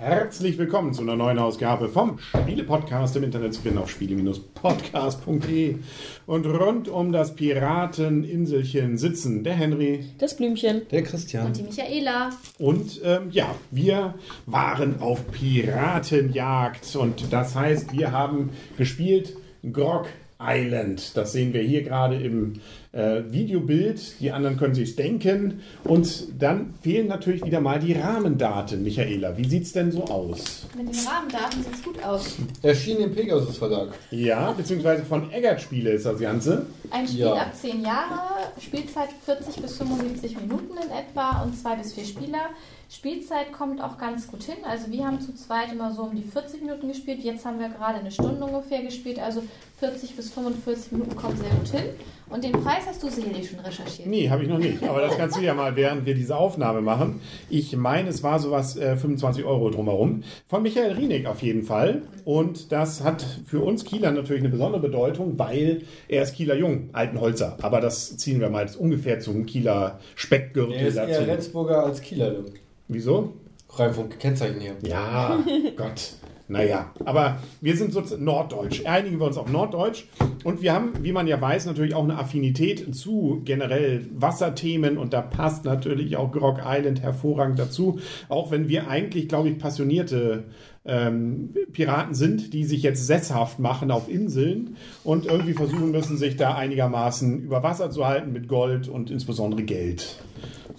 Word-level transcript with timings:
Herzlich 0.00 0.56
willkommen 0.56 0.94
zu 0.94 1.02
einer 1.02 1.14
neuen 1.14 1.38
Ausgabe 1.38 1.90
vom 1.90 2.18
Spiele-Podcast 2.18 3.16
im 3.16 3.24
Internet 3.24 3.52
zu 3.52 3.60
finden 3.60 3.76
auf 3.76 3.90
spiele-podcast.de. 3.90 5.76
Und 6.24 6.46
rund 6.46 6.88
um 6.88 7.12
das 7.12 7.34
Pirateninselchen 7.34 8.96
sitzen 8.96 9.44
der 9.44 9.52
Henry 9.52 10.06
Das 10.16 10.38
Blümchen. 10.38 10.88
Der 10.90 11.02
Christian. 11.02 11.48
Und 11.48 11.58
die 11.58 11.64
Michaela. 11.64 12.30
und 12.58 12.98
ähm, 13.04 13.28
ja, 13.30 13.54
wir 13.70 14.14
waren 14.46 15.02
auf 15.02 15.30
Piratenjagd 15.32 16.96
und 16.96 17.30
das 17.30 17.54
heißt, 17.54 17.92
wir 17.92 18.10
haben 18.10 18.48
gespielt 18.78 19.36
Grog 19.70 20.06
Island. 20.40 21.16
Das 21.16 21.32
sehen 21.32 21.52
wir 21.52 21.62
hier 21.62 21.82
gerade 21.82 22.16
im 22.16 22.54
äh, 22.92 23.22
Videobild. 23.30 24.20
Die 24.20 24.32
anderen 24.32 24.56
können 24.56 24.74
sich 24.74 24.96
denken. 24.96 25.60
Und 25.84 26.24
dann 26.42 26.74
fehlen 26.82 27.06
natürlich 27.08 27.44
wieder 27.44 27.60
mal 27.60 27.78
die 27.78 27.92
Rahmendaten. 27.92 28.82
Michaela, 28.82 29.36
wie 29.36 29.46
sieht 29.48 29.64
es 29.64 29.72
denn 29.72 29.92
so 29.92 30.04
aus? 30.04 30.66
Mit 30.76 30.88
den 30.94 31.06
Rahmendaten 31.06 31.62
sieht 31.62 31.74
es 31.74 31.82
gut 31.82 32.02
aus. 32.02 32.36
Erschien 32.62 32.98
im 32.98 33.14
Pegasus 33.14 33.58
Verlag. 33.58 33.90
Ja, 34.10 34.52
beziehungsweise 34.52 35.04
von 35.04 35.30
Eggert 35.32 35.60
Spiele 35.60 35.90
ist 35.90 36.06
das 36.06 36.18
Ganze. 36.18 36.66
Ein 36.90 37.06
Spiel 37.06 37.20
Ja. 37.20 37.34
ab 37.34 37.54
10 37.54 37.82
Jahre, 37.82 38.20
Spielzeit 38.60 39.10
40 39.24 39.62
bis 39.62 39.76
75 39.78 40.40
Minuten 40.40 40.72
in 40.76 40.90
etwa 40.90 41.42
und 41.42 41.56
zwei 41.56 41.76
bis 41.76 41.92
vier 41.92 42.04
Spieler. 42.04 42.48
Spielzeit 42.92 43.52
kommt 43.52 43.80
auch 43.80 43.98
ganz 43.98 44.26
gut 44.26 44.42
hin. 44.42 44.56
Also 44.64 44.90
wir 44.90 45.06
haben 45.06 45.20
zu 45.20 45.32
zweit 45.36 45.70
immer 45.72 45.92
so 45.94 46.02
um 46.02 46.16
die 46.16 46.24
40 46.24 46.62
Minuten 46.62 46.88
gespielt. 46.88 47.20
Jetzt 47.22 47.44
haben 47.44 47.60
wir 47.60 47.68
gerade 47.68 48.00
eine 48.00 48.10
Stunde 48.10 48.44
ungefähr 48.44 48.82
gespielt. 48.82 49.20
Also 49.20 49.44
40 49.80 50.14
bis 50.14 50.30
45 50.30 50.92
Minuten 50.92 51.16
kommt 51.16 51.38
sehr 51.38 51.50
gut 51.50 51.68
hin. 51.68 51.90
Und 52.28 52.44
den 52.44 52.52
Preis 52.52 52.84
hast 52.86 53.02
du 53.02 53.08
sicherlich 53.08 53.50
schon 53.50 53.58
recherchiert. 53.58 54.06
Nee, 54.06 54.30
habe 54.30 54.44
ich 54.44 54.48
noch 54.48 54.58
nicht. 54.58 54.82
Aber 54.84 55.00
das 55.00 55.16
kannst 55.16 55.36
du 55.36 55.40
ja 55.40 55.52
mal, 55.52 55.74
während 55.74 56.06
wir 56.06 56.14
diese 56.14 56.36
Aufnahme 56.36 56.80
machen. 56.80 57.20
Ich 57.48 57.74
meine, 57.76 58.08
es 58.08 58.22
war 58.22 58.38
sowas 58.38 58.76
äh, 58.76 58.96
25 58.96 59.44
Euro 59.44 59.68
drumherum. 59.70 60.22
Von 60.46 60.62
Michael 60.62 60.92
Rienig 60.92 61.26
auf 61.26 61.42
jeden 61.42 61.64
Fall. 61.64 62.02
Und 62.24 62.70
das 62.70 63.02
hat 63.02 63.24
für 63.46 63.60
uns 63.60 63.84
Kieler 63.84 64.12
natürlich 64.12 64.42
eine 64.42 64.50
besondere 64.50 64.80
Bedeutung, 64.80 65.38
weil 65.40 65.82
er 66.06 66.22
ist 66.22 66.34
Kieler 66.34 66.54
Jung, 66.54 66.90
alten 66.92 67.18
Holzer. 67.18 67.56
Aber 67.62 67.80
das 67.80 68.16
ziehen 68.16 68.38
wir 68.38 68.48
mal 68.48 68.64
jetzt 68.64 68.76
ungefähr 68.76 69.18
zum 69.18 69.44
Kieler 69.46 69.98
Speckgürtel 70.14 70.74
Er 70.74 70.86
ist 70.86 70.96
eher 70.96 71.06
dazu. 71.08 71.22
Rendsburger 71.22 71.84
als 71.84 72.00
Kieler. 72.00 72.30
du. 72.30 72.44
Wieso? 72.86 73.32
Rein 73.70 73.92
vom 73.92 74.08
Kennzeichen 74.08 74.60
her. 74.60 74.74
Ja, 74.82 75.42
Gott. 75.76 76.12
Naja, 76.50 76.90
aber 77.04 77.38
wir 77.60 77.76
sind 77.76 77.92
so 77.92 78.02
norddeutsch. 78.18 78.84
Einigen 78.84 79.20
wir 79.20 79.26
uns 79.26 79.36
auf 79.36 79.48
norddeutsch. 79.48 80.06
Und 80.42 80.62
wir 80.62 80.72
haben, 80.72 80.92
wie 81.02 81.12
man 81.12 81.28
ja 81.28 81.40
weiß, 81.40 81.66
natürlich 81.66 81.94
auch 81.94 82.02
eine 82.02 82.18
Affinität 82.18 82.92
zu 82.92 83.42
generell 83.44 84.06
Wasserthemen. 84.12 84.98
Und 84.98 85.12
da 85.12 85.20
passt 85.22 85.64
natürlich 85.64 86.16
auch 86.16 86.32
Grog 86.32 86.60
Island 86.66 87.02
hervorragend 87.02 87.60
dazu. 87.60 88.00
Auch 88.28 88.50
wenn 88.50 88.68
wir 88.68 88.88
eigentlich, 88.88 89.28
glaube 89.28 89.48
ich, 89.48 89.58
passionierte 89.58 90.44
ähm, 90.84 91.54
Piraten 91.72 92.14
sind, 92.14 92.52
die 92.52 92.64
sich 92.64 92.82
jetzt 92.82 93.06
sesshaft 93.06 93.60
machen 93.60 93.92
auf 93.92 94.08
Inseln 94.08 94.76
und 95.04 95.26
irgendwie 95.26 95.52
versuchen 95.52 95.92
müssen, 95.92 96.16
sich 96.16 96.36
da 96.36 96.56
einigermaßen 96.56 97.42
über 97.42 97.62
Wasser 97.62 97.92
zu 97.92 98.04
halten 98.06 98.32
mit 98.32 98.48
Gold 98.48 98.88
und 98.88 99.12
insbesondere 99.12 99.62
Geld. 99.62 100.16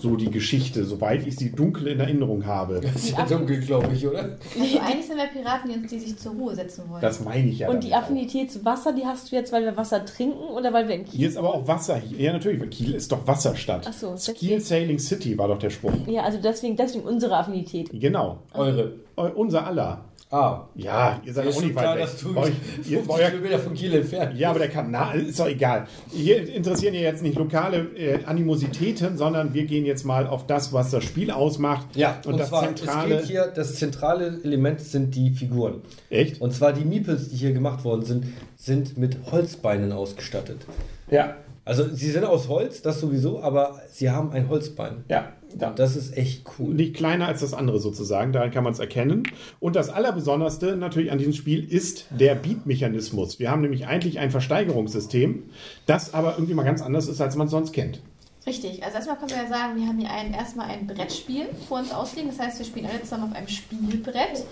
So 0.02 0.16
die 0.16 0.32
Geschichte, 0.32 0.84
soweit 0.84 1.28
ich 1.28 1.36
sie 1.36 1.52
dunkel 1.52 1.88
in 1.88 2.00
Erinnerung 2.00 2.46
habe. 2.46 2.82
Das 2.82 2.96
ist 2.96 3.12
ja 3.12 3.26
dunkel, 3.26 3.60
glaube 3.60 3.94
ich, 3.94 4.08
oder? 4.08 4.38
Also 4.60 4.80
eigentlich 4.80 5.06
sind 5.06 5.18
wir 5.18 5.28
Piraten, 5.28 5.70
die, 5.72 5.78
uns- 5.78 5.90
die 5.92 6.00
sich 6.00 6.18
zur 6.18 6.32
Ruhe 6.34 6.56
setzen 6.56 6.86
wollen. 6.90 7.02
Das 7.02 7.24
meine 7.24 7.48
ich 7.50 7.60
ja. 7.60 7.70
Und 7.70 7.84
die 7.84 7.94
auch. 7.94 8.00
Affinität 8.00 8.52
zu 8.52 8.66
Wasser, 8.66 8.94
die 8.94 9.06
hast 9.06 9.32
du 9.32 9.36
jetzt, 9.36 9.52
weil 9.54 9.64
wir 9.64 9.78
Wasser 9.78 10.04
trinken 10.06 10.40
oder 10.40 10.74
weil 10.74 10.88
wir 10.88 10.96
in 10.96 11.06
Kiel 11.06 11.20
Hier 11.20 11.30
ist 11.30 11.38
aber 11.38 11.54
auch 11.54 11.68
Wasser. 11.68 11.98
hier. 11.98 12.18
Ja, 12.20 12.34
natürlich, 12.34 12.60
weil 12.60 12.70
Kiel 12.70 12.96
ist 12.96 13.12
doch 13.12 13.26
Wasserstadt. 13.28 13.86
Ach 13.88 13.94
so, 13.94 14.16
Kiel 14.34 14.60
Sailing 14.60 14.98
City 15.00 15.38
war 15.38 15.48
doch 15.48 15.60
der 15.60 15.70
Spruch. 15.70 15.94
Ja, 16.08 16.24
also 16.24 16.40
deswegen, 16.42 16.76
deswegen 16.76 17.04
unsere 17.04 17.38
Affinität. 17.38 17.90
Genau. 17.94 18.40
Eure. 18.54 18.94
Eu- 19.18 19.32
Unser 19.36 19.68
aller. 19.68 20.06
Ah. 20.32 20.62
Ja, 20.76 21.22
ihr 21.26 21.34
seid 21.34 21.54
schon 21.54 21.66
nicht 21.66 21.76
weit 21.76 21.96
weg. 21.96 22.04
dass 22.04 22.18
du 22.18 22.38
euch, 22.38 22.54
ihr, 22.86 23.00
50 23.00 23.08
bei 23.08 23.14
euer, 23.16 23.30
Kilometer 23.32 23.60
von 23.60 23.74
Kiel 23.74 23.94
entfernt 23.94 24.38
ja, 24.38 24.50
aber 24.50 24.60
der 24.60 24.70
Kanal 24.70 25.20
ist 25.20 25.40
doch 25.40 25.48
egal. 25.48 25.88
Hier 26.10 26.48
interessieren 26.54 26.94
ja 26.94 27.02
jetzt 27.02 27.22
nicht 27.22 27.38
lokale 27.38 27.90
äh, 27.98 28.24
Animositäten, 28.24 29.18
sondern 29.18 29.54
wir 29.54 29.66
gehen 29.66 29.86
jetzt 29.86 30.06
mal 30.06 30.28
auf 30.28 30.48
das, 30.48 30.72
was 30.72 30.90
das 30.90 31.04
Spiel 31.04 31.32
ausmacht. 31.32 31.88
Ja, 31.96 32.18
und, 32.26 32.34
und, 32.34 32.38
das 32.40 32.48
zwar, 32.48 32.74
zentrale. 32.74 33.16
es 33.16 33.22
geht 33.22 33.32
hier, 33.32 33.48
das 33.48 33.76
zentrale 33.76 34.40
Element 34.44 34.80
sind 34.80 35.16
die 35.16 35.32
Figuren. 35.32 35.82
Echt? 36.10 36.40
Und 36.40 36.54
zwar 36.54 36.72
die 36.72 36.86
Meeples, 36.86 37.28
die 37.28 37.36
hier 37.36 37.52
gemacht 37.52 37.84
worden 37.84 38.06
sind, 38.06 38.26
sind 38.56 38.98
mit 38.98 39.18
Holzbeinen 39.32 39.92
ausgestattet. 39.92 40.66
Ja. 41.10 41.36
Also 41.66 41.88
sie 41.94 42.10
sind 42.10 42.24
aus 42.24 42.48
Holz, 42.48 42.82
das 42.82 43.00
sowieso, 43.00 43.42
aber 43.42 43.82
sie 43.92 44.10
haben 44.10 44.32
ein 44.32 44.50
Holzbein. 44.50 45.04
Ja. 45.10 45.34
Und 45.54 45.80
das 45.80 45.96
ist 45.96 46.16
echt 46.18 46.44
cool. 46.60 46.74
nicht 46.74 46.96
kleiner 46.96 47.28
als 47.28 47.42
das 47.42 47.54
andere 47.54 47.80
sozusagen, 47.80 48.32
daran 48.32 48.52
kann 48.52 48.64
man 48.64 48.74
es 48.74 48.80
erkennen. 48.80 49.24
Und 49.60 49.76
das 49.76 49.90
Allerbesonderste 49.90 50.76
natürlich 50.76 51.12
an 51.12 51.18
diesem 51.18 51.34
Spiel 51.34 51.64
ist 51.64 52.08
der 52.12 52.36
Beat-Mechanismus. 52.36 53.40
Wir 53.40 53.52
haben 53.52 53.62
nämlich 53.62 53.88
eigentlich 53.88 54.20
ein 54.20 54.32
Versteigerungssystem, 54.32 55.44
das 55.86 56.14
aber 56.14 56.34
irgendwie 56.34 56.54
mal 56.54 56.64
ganz 56.64 56.82
anders 56.82 57.08
ist, 57.08 57.22
als 57.22 57.36
man 57.36 57.46
es 57.46 57.52
sonst 57.52 57.72
kennt. 57.74 58.02
Richtig, 58.44 58.84
also 58.84 58.96
erstmal 58.96 59.18
können 59.18 59.30
wir 59.30 59.44
ja 59.44 59.48
sagen, 59.48 59.76
wir 59.76 59.88
haben 59.88 60.00
hier 60.00 60.10
ein, 60.10 60.34
erstmal 60.34 60.68
ein 60.68 60.88
Brettspiel 60.88 61.48
vor 61.68 61.78
uns 61.78 61.92
ausliegen. 61.92 62.32
Das 62.32 62.40
heißt, 62.40 62.58
wir 62.58 62.66
spielen 62.66 62.88
alle 62.88 63.04
zusammen 63.04 63.26
auf 63.30 63.36
einem 63.36 63.48
Spielbrett. 63.48 64.46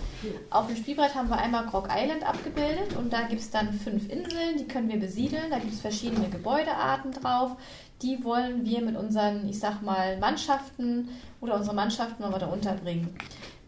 Auf 0.50 0.68
dem 0.68 0.76
Spielbrett 0.76 1.16
haben 1.16 1.28
wir 1.28 1.38
einmal 1.38 1.66
Grog 1.66 1.88
Island 1.90 2.22
abgebildet 2.22 2.94
und 2.96 3.12
da 3.12 3.22
gibt 3.22 3.40
es 3.40 3.50
dann 3.50 3.72
fünf 3.72 4.08
Inseln, 4.08 4.58
die 4.58 4.68
können 4.68 4.88
wir 4.88 5.00
besiedeln. 5.00 5.50
Da 5.50 5.58
gibt 5.58 5.72
es 5.72 5.80
verschiedene 5.80 6.28
Gebäudearten 6.28 7.10
drauf. 7.10 7.56
Die 8.02 8.22
wollen 8.22 8.64
wir 8.64 8.80
mit 8.80 8.96
unseren, 8.96 9.48
ich 9.48 9.58
sag 9.58 9.82
mal, 9.82 10.18
Mannschaften 10.18 11.08
oder 11.40 11.56
unsere 11.56 11.74
Mannschaften 11.74 12.22
wollen 12.22 12.32
wir 12.32 12.38
da 12.38 12.46
unterbringen. 12.46 13.12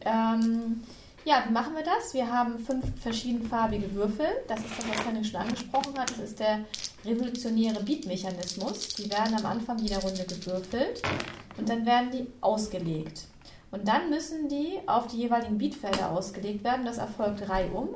Ähm, 0.04 0.82
ja, 1.24 1.42
wie 1.46 1.52
machen 1.52 1.74
wir 1.74 1.84
das? 1.84 2.14
Wir 2.14 2.30
haben 2.30 2.58
fünf 2.58 2.84
verschiedenfarbige 3.00 3.92
Würfel. 3.94 4.26
Das 4.46 4.60
ist 4.60 4.78
das, 4.78 4.88
was 4.88 5.06
Henrik 5.06 5.26
schon 5.26 5.40
angesprochen 5.40 5.98
hat. 5.98 6.10
Das 6.10 6.18
ist 6.18 6.38
der 6.38 6.60
revolutionäre 7.04 7.82
Beat-Mechanismus. 7.82 8.88
Die 8.94 9.10
werden 9.10 9.36
am 9.36 9.46
Anfang 9.46 9.78
jeder 9.78 9.98
Runde 9.98 10.24
gewürfelt 10.24 11.02
und 11.58 11.68
dann 11.68 11.84
werden 11.86 12.10
die 12.10 12.26
ausgelegt. 12.40 13.24
Und 13.70 13.88
dann 13.88 14.10
müssen 14.10 14.48
die 14.48 14.78
auf 14.86 15.06
die 15.06 15.16
jeweiligen 15.16 15.58
Beatfelder 15.58 16.12
ausgelegt 16.12 16.62
werden. 16.62 16.84
Das 16.84 16.98
erfolgt 16.98 17.48
reihum. 17.48 17.88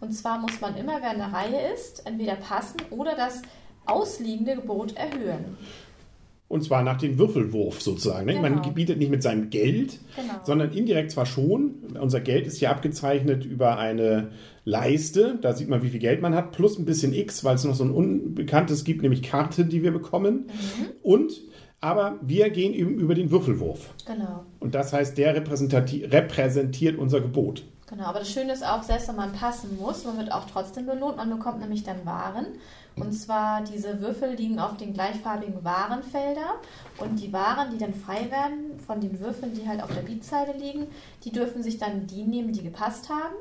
Und 0.00 0.12
zwar 0.12 0.38
muss 0.38 0.60
man 0.60 0.76
immer, 0.76 1.02
wer 1.02 1.12
in 1.12 1.18
der 1.18 1.32
Reihe 1.32 1.72
ist, 1.72 2.06
entweder 2.06 2.36
passen 2.36 2.78
oder 2.90 3.14
das 3.14 3.42
ausliegende 3.84 4.56
Gebot 4.56 4.96
erhöhen. 4.96 5.56
Und 6.48 6.64
zwar 6.64 6.82
nach 6.82 6.96
dem 6.96 7.18
Würfelwurf 7.18 7.82
sozusagen. 7.82 8.24
ne? 8.24 8.40
Man 8.40 8.62
Genau. 8.62 8.70
bietet 8.70 8.98
nicht 8.98 9.10
mit 9.10 9.22
seinem 9.22 9.50
Geld, 9.50 9.98
Genau. 10.16 10.32
sondern 10.44 10.72
indirekt 10.72 11.10
zwar 11.10 11.26
schon. 11.26 11.74
Unser 12.00 12.20
Geld 12.20 12.46
ist 12.46 12.56
hier 12.58 12.70
abgezeichnet 12.70 13.44
über 13.44 13.76
eine 13.78 14.30
Leiste. 14.64 15.38
Da 15.42 15.52
sieht 15.54 15.68
man, 15.68 15.82
wie 15.82 15.90
viel 15.90 16.00
Geld 16.00 16.22
man 16.22 16.34
hat, 16.34 16.52
plus 16.52 16.78
ein 16.78 16.86
bisschen 16.86 17.12
X, 17.12 17.44
weil 17.44 17.56
es 17.56 17.64
noch 17.64 17.74
so 17.74 17.84
ein 17.84 17.90
Unbekanntes 17.90 18.84
gibt, 18.84 19.02
nämlich 19.02 19.22
Karten, 19.22 19.68
die 19.68 19.82
wir 19.82 19.90
bekommen. 19.92 20.46
Und, 21.02 21.32
aber 21.80 22.18
wir 22.20 22.50
gehen 22.50 22.74
eben 22.74 22.94
über 22.94 23.14
den 23.14 23.30
Würfelwurf. 23.30 23.94
Genau. 24.06 24.44
Und 24.60 24.74
das 24.74 24.92
heißt, 24.92 25.16
der 25.16 25.34
repräsentiert 25.34 26.98
unser 26.98 27.20
Gebot. 27.20 27.64
Genau, 27.88 28.04
aber 28.04 28.18
das 28.18 28.30
Schöne 28.30 28.52
ist 28.52 28.66
auch, 28.66 28.82
selbst 28.82 29.08
wenn 29.08 29.16
man 29.16 29.32
passen 29.32 29.78
muss, 29.78 30.04
man 30.04 30.18
wird 30.18 30.30
auch 30.30 30.44
trotzdem 30.44 30.84
belohnt. 30.84 31.16
Man 31.16 31.30
bekommt 31.30 31.60
nämlich 31.60 31.84
dann 31.84 32.04
Waren. 32.04 32.46
Und 32.96 33.12
zwar 33.12 33.62
diese 33.62 34.00
Würfel 34.00 34.34
liegen 34.34 34.58
auf 34.58 34.76
den 34.76 34.92
gleichfarbigen 34.92 35.64
Warenfelder. 35.64 36.56
Und 36.98 37.16
die 37.20 37.32
Waren, 37.32 37.70
die 37.70 37.78
dann 37.78 37.94
frei 37.94 38.30
werden 38.30 38.78
von 38.84 39.00
den 39.00 39.20
Würfeln, 39.20 39.54
die 39.54 39.66
halt 39.66 39.82
auf 39.82 39.94
der 39.94 40.02
Beatseite 40.02 40.58
liegen, 40.58 40.88
die 41.24 41.30
dürfen 41.30 41.62
sich 41.62 41.78
dann 41.78 42.06
die 42.06 42.24
nehmen, 42.24 42.52
die 42.52 42.62
gepasst 42.62 43.08
haben. 43.08 43.36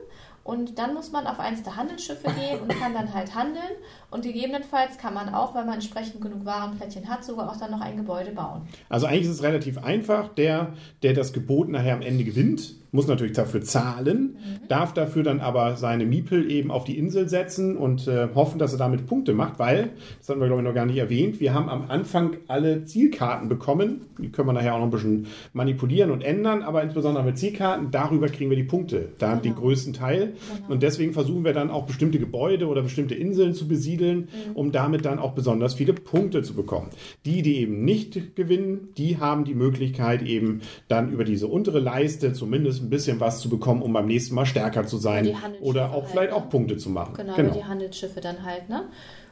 Und 0.48 0.80
dann 0.80 0.94
muss 0.94 1.12
man 1.12 1.28
auf 1.28 1.42
eins 1.42 1.62
der 1.64 1.76
Handelsschiffe 1.76 2.30
gehen 2.32 2.62
und 2.62 2.70
kann 2.70 2.94
dann 2.94 3.14
halt 3.14 3.36
handeln. 3.36 3.76
Und 4.10 4.24
gegebenenfalls 4.24 4.98
kann 4.98 5.14
man 5.14 5.34
auch, 5.34 5.54
wenn 5.54 5.66
man 5.66 5.76
entsprechend 5.76 6.22
genug 6.22 6.46
Warenplättchen 6.46 7.10
hat, 7.10 7.26
sogar 7.26 7.52
auch 7.52 7.58
dann 7.58 7.70
noch 7.70 7.82
ein 7.82 7.98
Gebäude 7.98 8.32
bauen. 8.32 8.62
Also 8.88 9.08
eigentlich 9.08 9.24
ist 9.24 9.32
es 9.32 9.44
relativ 9.44 9.78
einfach. 9.84 10.30
Der, 10.30 10.72
der 11.04 11.14
das 11.14 11.34
Gebot 11.34 11.68
nachher 11.68 11.96
am 11.96 12.02
Ende 12.02 12.24
gewinnt, 12.24 12.76
muss 12.92 13.08
natürlich 13.08 13.34
dafür 13.34 13.62
zahlen, 13.62 14.38
darf 14.70 14.94
dafür 14.94 15.24
dann 15.24 15.40
aber 15.40 15.76
seine 15.76 16.06
Miepel 16.06 16.50
eben 16.50 16.72
auf 16.72 16.86
die 16.86 16.98
Insel 16.98 17.28
setzen 17.28 17.76
und 17.76 18.08
äh, 18.08 18.30
hoffen, 18.34 18.60
dass 18.60 18.72
er 18.72 18.80
damit 18.80 19.08
Punkte 19.08 19.34
macht, 19.34 19.60
weil, 19.60 19.90
das 20.20 20.30
hatten 20.30 20.40
wir 20.40 20.48
glaube 20.48 20.62
ich 20.62 20.68
noch 20.68 20.74
gar 20.74 20.86
nicht 20.86 20.98
erwähnt, 20.98 21.40
wir 21.40 21.54
haben 21.54 21.70
am 21.70 21.90
Anfang 21.90 22.38
alle 22.48 22.86
Zielkarten 22.86 23.50
bekommen. 23.50 24.02
Die 24.18 24.30
können 24.30 24.48
wir 24.48 24.54
nachher 24.54 24.74
auch 24.74 24.80
noch 24.80 24.86
ein 24.86 24.92
bisschen 24.92 25.28
manipulieren 25.54 26.12
und 26.12 26.24
ändern, 26.24 26.64
aber 26.64 26.82
insbesondere 26.82 27.24
mit 27.24 27.38
Zielkarten, 27.38 27.92
darüber 27.92 28.30
kriegen 28.30 28.50
wir 28.50 28.58
die 28.58 28.64
Punkte. 28.64 29.10
Da 29.20 29.36
den 29.36 29.56
größten 29.56 29.94
Teil. 29.94 30.34
Und 30.68 30.84
deswegen 30.84 31.14
versuchen 31.14 31.44
wir 31.44 31.54
dann 31.54 31.70
auch 31.70 31.86
bestimmte 31.86 32.20
Gebäude 32.20 32.68
oder 32.68 32.82
bestimmte 32.82 33.16
Inseln 33.16 33.54
zu 33.54 33.68
besiedeln, 33.68 34.30
um 34.54 34.72
damit 34.72 35.06
dann 35.06 35.20
auch 35.20 35.34
besonders 35.34 35.74
viele 35.74 35.94
Punkte 35.94 36.44
zu 36.44 36.54
bekommen. 36.54 36.90
Die, 37.26 37.42
die 37.42 37.58
eben 37.62 37.86
nicht 37.86 38.36
gewinnen, 38.36 38.90
die 38.98 39.18
haben 39.18 39.46
die 39.46 39.56
Möglichkeit 39.56 40.22
eben 40.22 40.62
dann 40.88 41.12
über 41.12 41.24
diese 41.24 41.48
untere 41.48 41.80
Leiste 41.80 42.34
zumindest 42.34 42.84
ein 42.84 42.90
bisschen 42.90 43.20
was 43.20 43.40
zu 43.40 43.50
bekommen, 43.50 43.82
um 43.82 43.94
beim 43.94 44.08
nächsten 44.08 44.36
Mal 44.36 44.46
stärker 44.46 44.86
zu 44.86 44.98
sein 44.98 45.36
oder 45.62 45.92
auch 45.92 46.04
halt, 46.04 46.12
vielleicht 46.12 46.32
ne? 46.32 46.38
auch 46.38 46.50
Punkte 46.50 46.78
zu 46.78 46.90
machen. 46.90 47.14
Genau, 47.16 47.38
über 47.38 47.50
die 47.50 47.64
Handelsschiffe 47.64 48.22
dann 48.22 48.44
halt, 48.44 48.70
ne? 48.70 48.86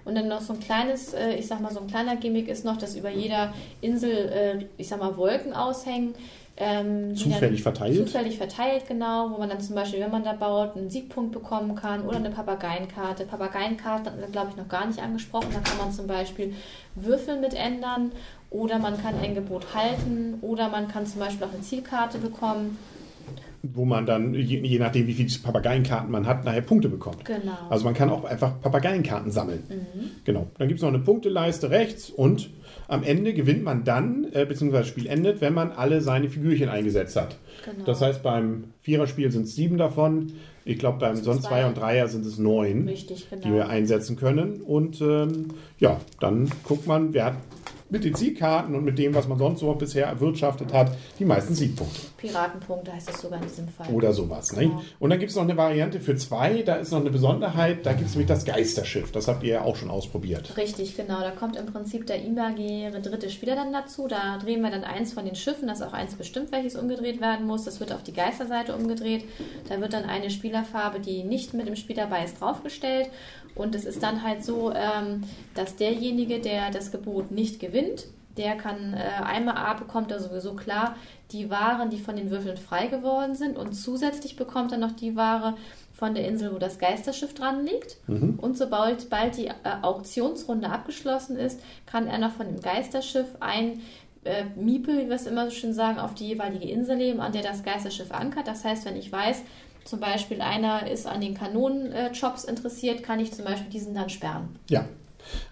Und 0.06 0.14
dann 0.14 0.28
noch 0.28 0.42
so 0.42 0.54
ein 0.54 0.60
kleines, 0.60 1.14
äh, 1.14 1.34
ich 1.34 1.48
sag 1.48 1.62
mal, 1.62 1.74
so 1.74 1.80
ein 1.80 1.88
kleiner 1.88 2.16
Gimmick 2.16 2.48
ist 2.48 2.64
noch, 2.64 2.78
dass 2.78 2.96
über 2.96 3.10
jeder 3.10 3.54
Insel, 3.82 4.12
äh, 4.12 4.66
ich 4.78 4.88
sag 4.88 5.00
mal, 5.00 5.18
Wolken 5.18 5.52
aushängen. 5.52 6.14
Ähm, 6.58 7.16
Zufällig 7.16 7.62
verteilt? 7.64 7.98
Zufällig 7.98 8.38
verteilt, 8.38 8.88
genau, 8.88 9.30
wo 9.32 9.38
man 9.38 9.50
dann 9.50 9.60
zum 9.60 9.76
Beispiel, 9.76 10.00
wenn 10.00 10.12
man 10.12 10.24
da 10.24 10.32
baut, 10.32 10.78
einen 10.78 10.90
Siegpunkt 10.90 11.34
bekommen 11.34 11.76
kann 11.76 12.06
oder 12.06 12.16
eine 12.16 12.30
Papageienkarte. 12.30 13.26
Papageienkarte 13.26 14.10
hatten 14.10 14.22
wir, 14.22 14.30
glaube 14.30 14.52
ich, 14.52 14.56
noch 14.56 14.70
gar 14.70 14.86
nicht 14.86 15.00
angesprochen. 15.00 15.50
Da 15.52 15.60
kann 15.60 15.78
man 15.78 15.92
zum 15.92 16.08
Beispiel 16.08 16.54
Würfel 16.96 17.40
mit 17.42 17.54
ändern 17.54 18.14
oder 18.52 18.80
man 18.80 19.02
kann 19.02 19.20
ein 19.22 19.36
Gebot 19.36 19.76
halten 19.76 20.38
oder 20.42 20.70
man 20.70 20.88
kann 20.88 21.06
zum 21.06 21.20
Beispiel 21.20 21.46
auch 21.46 21.54
eine 21.54 21.62
Zielkarte 21.62 22.20
bekommen. 22.20 22.78
Wo 23.74 23.86
man 23.86 24.06
dann, 24.06 24.34
je, 24.34 24.60
je 24.60 24.80
nachdem, 24.80 25.08
wie 25.08 25.14
viele 25.14 25.30
Papageienkarten 25.44 26.12
man 26.12 26.26
hat, 26.26 26.46
nachher 26.46 26.62
Punkte 26.62 26.90
bekommt. 26.90 27.26
Genau. 27.26 27.54
Also 27.70 27.86
man 27.86 27.94
kann 27.94 28.10
auch 28.10 28.24
einfach 28.26 28.60
Papageienkarten 28.62 29.32
sammeln. 29.32 29.64
Genau. 30.24 30.48
Dann 30.58 30.68
gibt 30.68 30.80
es 30.80 30.82
noch 30.82 30.90
eine 30.90 31.00
Punkteleiste 31.00 31.70
rechts 31.70 32.10
und 32.10 32.50
am 32.88 33.04
Ende 33.04 33.34
gewinnt 33.34 33.64
man 33.64 33.84
dann, 33.84 34.28
äh, 34.32 34.46
beziehungsweise 34.46 34.84
das 34.84 34.90
Spiel 34.90 35.08
endet, 35.08 35.42
wenn 35.42 35.54
man 35.54 35.72
alle 35.72 36.02
seine 36.02 36.30
Figürchen 36.30 36.70
eingesetzt 36.70 37.16
hat. 37.16 37.38
Genau. 37.64 37.86
Das 37.86 38.02
heißt, 38.02 38.22
beim 38.22 38.66
Viererspiel 38.82 39.32
sind 39.32 39.44
es 39.44 39.56
sieben 39.56 39.78
davon. 39.78 40.34
Ich 40.66 40.80
glaube, 40.80 41.00
beim 41.00 41.16
sonst 41.16 41.44
zwei. 41.44 41.50
Zweier 41.50 41.68
und 41.68 41.78
Dreier 41.78 42.08
sind 42.08 42.26
es 42.26 42.38
neun, 42.38 42.88
Richtig, 42.88 43.30
genau. 43.30 43.44
die 43.46 43.54
wir 43.54 43.70
einsetzen 43.70 44.16
können. 44.16 44.62
Und 44.62 45.00
ähm, 45.02 45.50
ja, 45.80 46.00
dann 46.20 46.50
guckt 46.64 46.88
man, 46.88 47.14
wer 47.14 47.26
hat 47.26 47.36
mit 47.90 48.04
den 48.04 48.16
Siegkarten 48.16 48.76
und 48.76 48.84
mit 48.84 48.98
dem, 48.98 49.14
was 49.14 49.28
man 49.28 49.38
sonst 49.38 49.60
so 49.60 49.72
bisher 49.74 50.08
erwirtschaftet 50.08 50.74
hat, 50.74 50.92
die 51.20 51.26
meisten 51.26 51.54
Siegpunkte. 51.54 52.02
Piratenpunkte 52.18 52.92
heißt 52.92 53.10
das 53.10 53.22
sogar 53.22 53.40
in 53.40 53.48
diesem 53.48 53.68
Fall. 53.68 53.88
Oder 53.94 54.12
sowas. 54.12 54.54
Ne? 54.54 54.64
Genau. 54.64 54.82
Und 55.00 55.10
dann 55.12 55.20
gibt 55.20 55.30
es 55.30 55.36
noch 55.36 55.44
eine 55.44 55.56
Variante 55.56 56.00
für 56.00 56.16
zwei, 56.16 56.64
da 56.64 56.76
ist 56.76 56.92
noch 56.92 57.02
eine 57.02 57.12
Besonderheit, 57.12 57.86
da 57.86 57.94
gibt 57.94 58.10
es 58.10 58.16
nämlich 58.16 58.28
das 58.28 58.44
Geisterschiff. 58.44 59.12
Das 59.12 59.28
habt 59.28 59.44
ihr 59.44 59.54
ja 59.54 59.62
auch 59.62 59.76
schon 59.76 59.92
ausprobiert. 59.92 60.58
Richtig, 60.58 60.98
genau. 60.98 61.20
Da 61.20 61.32
kommt 61.32 61.56
im 61.58 61.68
Prinzip 61.68 62.08
der 62.08 62.24
imaginäre 62.24 63.02
dritte 63.02 63.30
Spieler 63.30 63.56
dann 63.56 63.72
dazu. 63.72 64.08
Da 64.08 64.40
drehen 64.40 64.62
wir 64.62 64.72
dann 64.72 64.84
eins 64.84 65.14
von 65.14 65.26
den 65.26 65.36
Schiffen, 65.36 65.68
das 65.68 65.80
ist 65.80 65.86
auch 65.86 65.94
eins 65.94 66.16
bestimmt, 66.16 66.52
welches 66.52 66.76
umgedreht 66.76 67.22
werden 67.22 67.46
muss. 67.46 67.66
Das 67.66 67.80
wird 67.80 67.94
auf 67.94 68.02
die 68.02 68.14
Geisterseite 68.14 68.76
umgedreht. 68.76 69.26
Da 69.70 69.80
wird 69.80 69.94
dann 69.94 70.06
eine 70.06 70.32
Spielerfarbe, 70.32 71.00
die 71.00 71.24
nicht 71.24 71.54
mit 71.54 71.68
im 71.68 71.76
Spiel 71.76 71.96
dabei 71.96 72.24
ist, 72.24 72.42
draufgestellt. 72.42 73.10
Und 73.56 73.74
es 73.74 73.86
ist 73.86 74.04
dann 74.04 74.24
halt 74.24 74.44
so, 74.44 74.72
ähm, 74.74 75.24
dass 75.54 75.76
derjenige, 75.78 76.40
der 76.40 76.72
das 76.72 76.92
Gebot 76.92 77.32
nicht 77.32 77.60
gewinnt, 77.60 78.08
der 78.38 78.56
kann 78.58 78.94
äh, 78.94 79.24
einmal 79.24 79.58
A 79.58 79.74
bekommt 79.74 80.12
er 80.12 80.20
sowieso 80.20 80.54
klar 80.54 80.96
die 81.32 81.50
Waren, 81.50 81.90
die 81.90 82.00
von 82.00 82.18
den 82.18 82.30
Würfeln 82.30 82.58
frei 82.58 82.88
geworden 82.88 83.34
sind 83.34 83.58
und 83.58 83.74
zusätzlich 83.74 84.36
bekommt 84.36 84.72
er 84.72 84.78
noch 84.78 84.92
die 84.92 85.16
Ware 85.16 85.56
von 85.94 86.14
der 86.14 86.28
Insel, 86.28 86.54
wo 86.54 86.58
das 86.58 86.78
Geisterschiff 86.78 87.34
dran 87.34 87.66
liegt. 87.66 87.98
Und 88.38 88.58
sobald 88.58 89.10
bald 89.10 89.38
die 89.38 89.48
äh, 89.48 89.54
Auktionsrunde 89.82 90.70
abgeschlossen 90.70 91.38
ist, 91.38 91.62
kann 91.86 92.08
er 92.08 92.18
noch 92.18 92.32
von 92.32 92.48
dem 92.48 92.60
Geisterschiff 92.60 93.28
ein 93.40 93.82
äh, 94.26 94.44
Miepel, 94.56 94.98
wie 94.98 95.08
wir 95.08 95.16
es 95.16 95.28
immer 95.28 95.46
so 95.46 95.52
schön 95.52 95.74
sagen, 95.74 96.00
auf 96.00 96.14
die 96.14 96.28
jeweilige 96.28 96.68
Insel 96.68 96.98
leben, 96.98 97.22
an 97.22 97.32
der 97.32 97.44
das 97.44 97.64
Geisterschiff 97.64 98.12
ankert. 98.12 98.48
Das 98.48 98.66
heißt, 98.66 98.86
wenn 98.86 98.98
ich 98.98 99.12
weiß, 99.12 99.44
zum 99.86 100.00
Beispiel 100.00 100.42
einer 100.42 100.90
ist 100.90 101.08
an 101.08 101.22
den 101.22 101.36
Kanonenjobs 101.36 102.44
interessiert, 102.44 103.04
kann 103.04 103.20
ich 103.20 103.32
zum 103.32 103.46
Beispiel 103.46 103.70
diesen 103.70 103.96
dann 103.96 104.10
sperren. 104.10 104.60
Ja. 104.70 104.86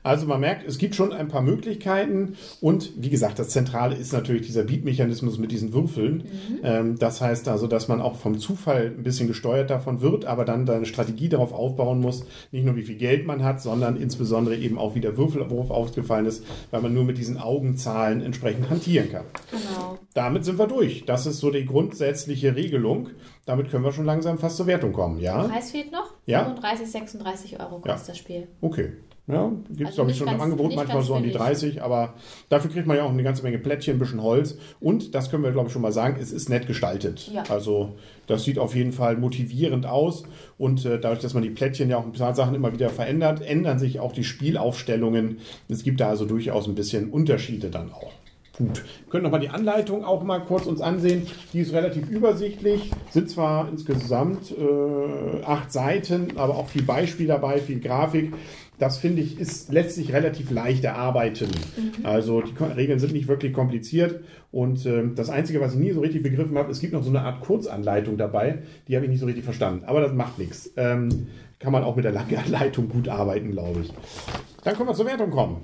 Also 0.04 0.25
man 0.28 0.40
merkt, 0.42 0.68
es 0.68 0.78
gibt 0.78 0.96
schon 0.96 1.14
ein 1.14 1.28
paar 1.28 1.42
Möglichkeiten 1.42 2.36
und 2.62 2.92
wie 2.98 3.10
gesagt, 3.10 3.40
das 3.40 3.50
Zentrale 3.50 3.96
ist 3.96 4.14
natürlich 4.14 4.46
dieser 4.48 4.64
Beat-Mechanismus 4.64 5.38
mit 5.38 5.52
diesen 5.52 5.74
Würfeln. 5.74 6.25
Ähm, 6.64 6.98
das 7.00 7.22
heißt 7.22 7.48
also, 7.48 7.68
dass 7.68 7.88
man 7.88 8.02
auch 8.02 8.16
vom 8.16 8.38
Zufall 8.40 8.94
ein 8.98 9.04
bisschen 9.04 9.28
gesteuert 9.28 9.70
davon 9.70 10.02
wird, 10.02 10.25
aber 10.25 10.46
dann 10.46 10.66
seine 10.68 10.86
Strategie 10.86 11.30
darauf 11.30 11.54
aufbauen 11.54 12.00
muss, 12.00 12.25
nicht 12.52 12.66
nur 12.66 12.75
wie 12.75 12.84
viel 12.84 12.96
Geld 12.98 13.25
man 13.25 13.44
hat, 13.44 13.62
sondern 13.62 13.96
insbesondere 13.98 14.56
eben 14.58 14.78
auch 14.78 14.96
wie 14.96 15.02
der 15.02 15.18
Würfelwurf 15.18 15.72
aufgefallen 15.72 16.25
ist, 16.25 16.44
weil 16.72 16.81
man 16.81 16.94
nur 16.94 17.04
mit 17.04 17.18
diesen 17.18 17.38
Augenzahlen 17.38 18.22
entsprechend 18.22 18.70
hantieren 18.70 19.10
kann. 19.12 19.25
Genau. 19.52 19.98
Damit 20.14 20.46
sind 20.46 20.60
wir 20.60 20.68
durch. 20.68 21.06
Das 21.06 21.25
ist 21.25 21.40
so 21.40 21.50
die 21.52 21.66
grundsätzliche 21.66 22.56
Regelung. 22.56 23.10
Damit 23.46 23.70
können 23.70 23.84
wir 23.84 23.92
schon 23.92 24.06
langsam 24.06 24.38
fast 24.38 24.58
zur 24.58 24.68
Wertung 24.68 24.94
kommen, 24.94 25.20
ja? 25.20 25.44
Preis 25.44 25.72
fehlt 25.72 25.92
noch. 25.92 26.12
Ja. 26.25 26.44
35, 26.46 26.90
36 26.92 27.60
Euro 27.60 27.80
kostet 27.80 27.88
Ja. 27.88 28.04
das 28.08 28.18
Spiel. 28.18 28.48
Okay. 28.62 28.94
Ja, 29.25 29.54
gibt 29.70 29.80
es, 29.80 29.86
Also 29.86 29.96
glaube 29.96 30.12
ich, 30.12 30.18
schon 30.18 30.28
im 30.28 30.34
ganz- 30.34 30.44
Angebot, 30.44 30.75
manchmal 30.75 31.02
so 31.02 31.14
an 31.16 31.24
die 31.24 31.30
billig. 31.30 31.42
30, 31.42 31.81
aber 31.81 32.14
dafür 32.50 32.70
kriegt 32.70 32.88
man 32.88 32.98
ja 32.98 33.04
auch 33.06 33.10
eine 33.10 33.24
ganze 33.24 33.42
Menge 33.44 33.58
Plättchen, 33.58 33.96
ein 33.96 34.00
bisschen 34.00 34.22
Holz. 34.22 34.58
Und 34.81 35.16
das 35.16 35.31
können 35.31 35.44
wir, 35.44 35.52
glaube 35.54 35.68
ich, 35.68 35.74
schon 35.74 35.81
mal 35.81 35.94
sagen, 35.94 36.18
es 36.20 36.34
ist 36.34 36.50
nett 36.50 36.68
gestaltet. 36.68 37.31
Ja. 37.34 37.44
Also 37.48 37.94
das 38.28 38.44
sieht 38.44 38.60
auf 38.60 38.75
jeden 38.75 38.92
Fall 38.92 39.16
motivierend 39.16 39.86
aus. 39.86 40.24
Und 40.58 40.84
äh, 40.86 41.00
dadurch, 41.00 41.22
dass 41.22 41.34
man 41.34 41.42
die 41.44 41.52
Plättchen 41.52 41.90
ja 41.90 41.98
auch 42.00 42.06
ein 42.06 42.12
paar 42.12 42.36
Sachen 42.36 42.54
immer 42.54 42.74
wieder 42.74 42.90
verändert, 42.90 43.42
ändern 43.42 43.80
sich 43.80 44.02
auch 44.02 44.12
die 44.12 44.25
Spielaufstellungen. 44.25 45.38
Es 45.70 45.84
gibt 45.84 46.02
da 46.02 46.10
also 46.10 46.25
durchaus 46.25 46.68
ein 46.68 46.75
bisschen 46.75 47.10
Unterschiede 47.10 47.70
dann 47.70 47.94
auch. 47.94 48.12
Gut, 48.56 48.84
wir 49.06 49.10
können 49.10 49.24
nochmal 49.24 49.40
die 49.40 49.50
Anleitung 49.50 50.06
auch 50.06 50.22
mal 50.24 50.38
kurz 50.40 50.68
uns 50.68 50.80
ansehen. 50.80 51.25
Die 51.54 51.62
ist 51.62 51.74
relativ 51.74 52.08
übersichtlich, 52.08 52.92
sind 53.10 53.28
zwar 53.28 53.68
insgesamt 53.68 54.52
äh, 54.52 55.44
acht 55.44 55.72
Seiten, 55.72 56.38
aber 56.38 56.56
auch 56.58 56.68
viel 56.68 56.84
Beispiel 56.84 57.25
dabei, 57.25 57.58
viel 57.60 57.80
Grafik. 57.80 58.31
Das 58.80 58.98
finde 58.98 59.22
ich, 59.22 59.40
ist, 59.40 59.72
lässt 59.72 59.96
sich 59.96 60.14
relativ 60.14 60.52
leicht 60.52 60.84
erarbeiten. 60.84 61.50
Also 62.04 62.42
die 62.42 62.64
Regeln 62.64 63.00
sind 63.00 63.14
nicht 63.14 63.28
wirklich 63.28 63.54
kompliziert. 63.54 64.22
Und 64.52 64.86
ähm, 64.86 65.16
das 65.16 65.30
Einzige, 65.30 65.62
was 65.62 65.74
ich 65.74 65.80
nie 65.80 65.92
so 65.92 66.02
richtig 66.02 66.24
begriffen 66.24 66.58
habe, 66.58 66.72
es 66.72 66.80
gibt 66.80 66.94
noch 66.94 67.04
so 67.04 67.10
eine 67.10 67.22
Art 67.22 67.42
Kurzanleitung 67.42 68.18
dabei. 68.18 68.60
Die 68.88 68.96
habe 68.96 69.06
ich 69.06 69.12
nicht 69.12 69.20
so 69.20 69.25
richtig 69.25 69.44
verstanden. 69.44 69.86
Aber 69.86 70.02
das 70.02 70.14
macht 70.14 70.40
nichts. 70.40 70.72
Ähm, 70.75 71.28
kann 71.60 71.72
man 71.72 71.84
auch 71.84 71.96
mit 71.96 72.04
der 72.04 72.12
langen 72.12 72.36
Anleitung 72.36 72.90
gut 72.90 73.08
arbeiten, 73.08 73.52
glaube 73.52 73.81
ich. 73.81 73.94
Dann 74.64 74.75
können 74.75 74.90
wir 74.90 74.96
zur 74.96 75.06
Wertung 75.06 75.30
kommen. 75.30 75.62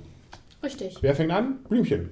Richtig. 0.64 0.98
Wer 1.02 1.16
fängt 1.16 1.32
an? 1.32 1.60
Blümchen. 1.68 2.10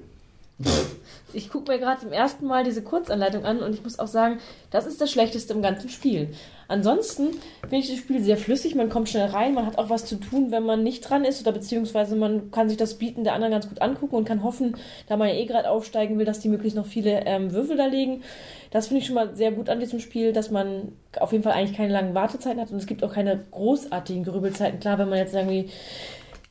Ich 1.33 1.49
gucke 1.49 1.71
mir 1.71 1.77
gerade 1.77 1.99
zum 1.99 2.11
ersten 2.11 2.47
Mal 2.47 2.63
diese 2.63 2.81
Kurzanleitung 2.81 3.45
an 3.45 3.59
und 3.59 3.73
ich 3.73 3.83
muss 3.83 3.99
auch 3.99 4.07
sagen, 4.07 4.39
das 4.71 4.87
ist 4.87 4.99
das 4.99 5.11
Schlechteste 5.11 5.53
im 5.53 5.61
ganzen 5.61 5.89
Spiel. 5.89 6.33
Ansonsten 6.67 7.29
finde 7.61 7.77
ich 7.77 7.89
das 7.89 7.99
Spiel 7.99 8.21
sehr 8.21 8.37
flüssig, 8.37 8.75
man 8.75 8.89
kommt 8.89 9.07
schnell 9.07 9.27
rein, 9.27 9.53
man 9.53 9.65
hat 9.65 9.77
auch 9.77 9.89
was 9.89 10.05
zu 10.05 10.15
tun, 10.15 10.51
wenn 10.51 10.63
man 10.63 10.83
nicht 10.83 11.01
dran 11.01 11.25
ist 11.25 11.41
oder 11.41 11.51
beziehungsweise 11.51 12.15
man 12.15 12.49
kann 12.51 12.69
sich 12.69 12.77
das 12.77 12.95
Bieten 12.95 13.23
der 13.23 13.33
anderen 13.33 13.51
ganz 13.51 13.69
gut 13.69 13.81
angucken 13.81 14.15
und 14.15 14.25
kann 14.25 14.43
hoffen, 14.43 14.75
da 15.07 15.15
man 15.15 15.27
ja 15.29 15.35
eh 15.35 15.45
gerade 15.45 15.69
aufsteigen 15.69 16.17
will, 16.17 16.25
dass 16.25 16.39
die 16.39 16.49
möglichst 16.49 16.75
noch 16.75 16.87
viele 16.87 17.25
ähm, 17.25 17.51
Würfel 17.53 17.77
da 17.77 17.85
legen. 17.85 18.23
Das 18.71 18.87
finde 18.87 19.01
ich 19.01 19.05
schon 19.05 19.15
mal 19.15 19.35
sehr 19.35 19.51
gut 19.51 19.69
an 19.69 19.79
diesem 19.79 19.99
Spiel, 19.99 20.33
dass 20.33 20.49
man 20.49 20.93
auf 21.19 21.31
jeden 21.31 21.43
Fall 21.43 21.53
eigentlich 21.53 21.77
keine 21.77 21.93
langen 21.93 22.15
Wartezeiten 22.15 22.59
hat 22.59 22.71
und 22.71 22.77
es 22.77 22.87
gibt 22.87 23.03
auch 23.03 23.13
keine 23.13 23.45
großartigen 23.51 24.23
Gerübelzeiten. 24.23 24.79
Klar, 24.79 24.97
wenn 24.97 25.09
man 25.09 25.19
jetzt 25.19 25.35
irgendwie 25.35 25.69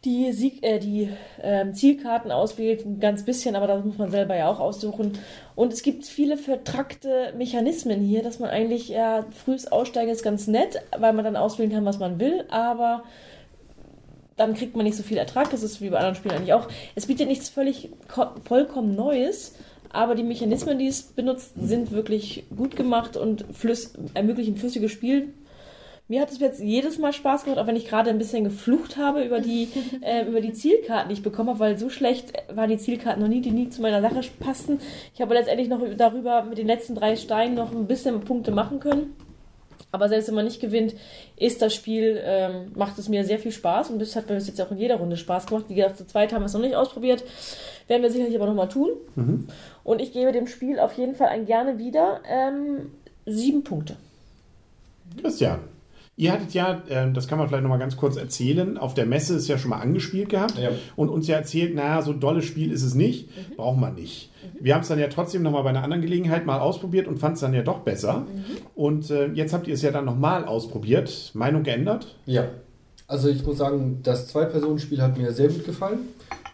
die, 0.07 0.33
Sieg, 0.33 0.63
äh, 0.63 0.79
die 0.79 1.11
ähm, 1.43 1.75
Zielkarten 1.75 2.31
auswählt, 2.31 2.87
ein 2.87 3.01
ganz 3.01 3.25
bisschen, 3.25 3.55
aber 3.57 3.67
das 3.67 3.85
muss 3.85 3.99
man 3.99 4.11
selber 4.11 4.35
ja 4.37 4.49
auch 4.49 4.61
aussuchen. 4.61 5.13
Und 5.55 5.73
es 5.75 5.83
gibt 5.83 6.07
viele 6.07 6.39
vertrackte 6.39 7.35
Mechanismen 7.37 8.01
hier, 8.01 8.23
dass 8.23 8.39
man 8.39 8.49
eigentlich, 8.49 8.89
ja, 8.89 9.27
frühes 9.45 9.71
Aussteigen 9.71 10.11
ist 10.11 10.23
ganz 10.23 10.47
nett, 10.47 10.81
weil 10.97 11.13
man 11.13 11.25
dann 11.25 11.37
auswählen 11.37 11.71
kann, 11.71 11.85
was 11.85 11.99
man 11.99 12.19
will, 12.19 12.45
aber 12.49 13.03
dann 14.37 14.55
kriegt 14.55 14.77
man 14.77 14.85
nicht 14.85 14.97
so 14.97 15.03
viel 15.03 15.17
Ertrag. 15.19 15.51
Das 15.51 15.63
ist 15.63 15.81
wie 15.81 15.91
bei 15.91 15.99
anderen 15.99 16.15
Spielen 16.15 16.35
eigentlich 16.35 16.53
auch. 16.55 16.69
Es 16.95 17.07
bietet 17.07 17.29
nichts 17.29 17.49
völlig 17.49 17.91
ko- 18.07 18.35
vollkommen 18.45 18.95
Neues, 18.95 19.55
aber 19.91 20.15
die 20.15 20.23
Mechanismen, 20.23 20.79
die 20.79 20.89
es 20.89 21.03
benutzt, 21.03 21.53
sind 21.57 21.91
wirklich 21.91 22.45
gut 22.55 22.77
gemacht 22.77 23.17
und 23.17 23.45
flüss 23.53 23.95
ermöglichen 24.15 24.57
flüssiges 24.57 24.93
Spiel. 24.93 25.33
Mir 26.09 26.21
hat 26.21 26.31
es 26.31 26.39
jetzt 26.39 26.61
jedes 26.61 26.99
Mal 26.99 27.13
Spaß 27.13 27.45
gemacht, 27.45 27.59
auch 27.59 27.67
wenn 27.67 27.75
ich 27.75 27.89
gerade 27.89 28.11
ein 28.11 28.19
bisschen 28.19 28.45
geflucht 28.45 28.97
habe 28.97 29.25
über 29.25 29.41
die, 29.41 29.69
äh, 30.03 30.25
über 30.25 30.41
die 30.41 30.53
Zielkarten, 30.53 31.09
die 31.09 31.15
ich 31.15 31.23
bekommen 31.23 31.49
habe, 31.49 31.59
weil 31.59 31.79
so 31.79 31.91
schlecht 31.91 32.33
waren 32.55 32.71
die 32.71 32.79
Zielkarten 32.79 33.21
noch 33.21 33.29
nie, 33.29 33.41
die 33.41 33.51
nie 33.51 33.71
zu 33.71 33.83
meiner 33.83 34.01
Sache 34.01 34.21
passten. 34.39 34.79
Ich 35.15 35.21
habe 35.21 35.35
letztendlich 35.35 35.69
noch 35.69 35.81
darüber 35.97 36.45
mit 36.45 36.59
den 36.59 36.69
letzten 36.69 36.95
drei 36.95 37.17
Steinen 37.17 37.55
noch 37.55 37.73
ein 37.73 37.87
bisschen 37.87 38.21
Punkte 38.21 38.53
machen 38.53 38.79
können. 38.79 39.17
Aber 39.93 40.09
selbst 40.09 40.29
wenn 40.29 40.35
man 40.35 40.45
nicht 40.45 40.61
gewinnt, 40.61 40.95
ist 41.37 41.63
das 41.63 41.75
Spiel, 41.75 42.21
ähm, 42.23 42.73
macht 42.75 42.99
es 42.99 43.09
mir 43.09 43.25
sehr 43.25 43.39
viel 43.39 43.53
Spaß 43.53 43.91
und 43.91 43.99
das 43.99 44.15
hat 44.15 44.29
mir 44.29 44.35
bis 44.35 44.47
jetzt 44.47 44.61
auch 44.61 44.71
in 44.71 44.79
jeder 44.79 44.97
Runde 44.97 45.17
Spaß 45.17 45.47
gemacht. 45.47 45.67
Wie 45.69 45.75
gesagt, 45.75 45.97
zu 45.97 46.07
zweit 46.07 46.33
haben 46.33 46.43
wir 46.43 46.47
es 46.47 46.53
noch 46.53 46.61
nicht 46.61 46.77
ausprobiert. 46.77 47.25
Werden 47.89 48.03
wir 48.03 48.11
sicherlich 48.11 48.37
aber 48.37 48.47
nochmal 48.47 48.69
tun. 48.69 48.91
Und 49.85 50.03
ich 50.03 50.13
gebe 50.13 50.33
dem 50.33 50.49
Spiel 50.49 50.81
auf 50.81 50.93
jeden 50.95 51.15
Fall 51.15 51.29
ein 51.29 51.47
gerne 51.47 51.79
wieder 51.79 52.21
ähm, 52.29 52.91
sieben 53.25 53.65
Punkte. 53.65 53.97
Christian. 55.21 55.61
Ihr 56.19 56.33
hattet 56.33 56.55
ja, 56.55 56.83
äh, 56.89 57.13
das 57.13 57.29
kann 57.29 57.39
man 57.39 57.47
vielleicht 57.49 57.63
nochmal 57.63 57.79
ganz 57.79 57.97
kurz 57.99 58.17
erzählen, 58.17 58.79
auf 58.79 58.95
der 58.95 59.05
Messe 59.05 59.35
ist 59.37 59.49
ja 59.49 59.59
schon 59.59 59.71
mal 59.71 59.81
angespielt 59.81 60.31
gehabt 60.31 60.59
Ja. 60.59 60.71
und 60.97 61.11
uns 61.11 61.27
ja 61.27 61.37
erzählt, 61.37 61.75
naja, 61.75 62.01
so 62.01 62.13
ein 62.13 62.21
dolles 62.21 62.47
Spiel 62.47 62.73
ist 62.73 62.83
es 62.83 62.95
nicht, 62.95 63.29
braucht 63.57 63.79
man 63.79 63.95
nicht. 63.95 64.31
Wir 64.59 64.75
haben 64.75 64.81
es 64.83 64.89
dann 64.89 64.99
ja 64.99 65.09
trotzdem 65.09 65.43
nochmal 65.43 65.63
bei 65.63 65.69
einer 65.71 65.83
anderen 65.83 66.01
Gelegenheit 66.03 66.47
mal 66.47 66.59
ausprobiert 66.61 67.07
und 67.07 67.19
fand 67.19 67.35
es 67.35 67.41
dann 67.41 67.53
ja 67.53 67.63
doch 67.63 67.81
besser. 67.81 68.27
Und 68.75 69.11
äh, 69.11 69.27
jetzt 69.33 69.53
habt 69.53 69.67
ihr 69.69 69.75
es 69.75 69.83
ja 69.83 69.91
dann 69.91 70.07
nochmal 70.07 70.47
ausprobiert. 70.47 71.33
Meinung 71.35 71.63
geändert? 71.65 72.17
Ja, 72.25 72.45
also 73.09 73.29
ich 73.29 73.45
muss 73.45 73.59
sagen, 73.59 74.01
das 74.03 74.29
Zwei-Personen-Spiel 74.29 75.01
hat 75.01 75.17
mir 75.17 75.33
sehr 75.33 75.49
gut 75.49 75.65
gefallen. 75.65 76.09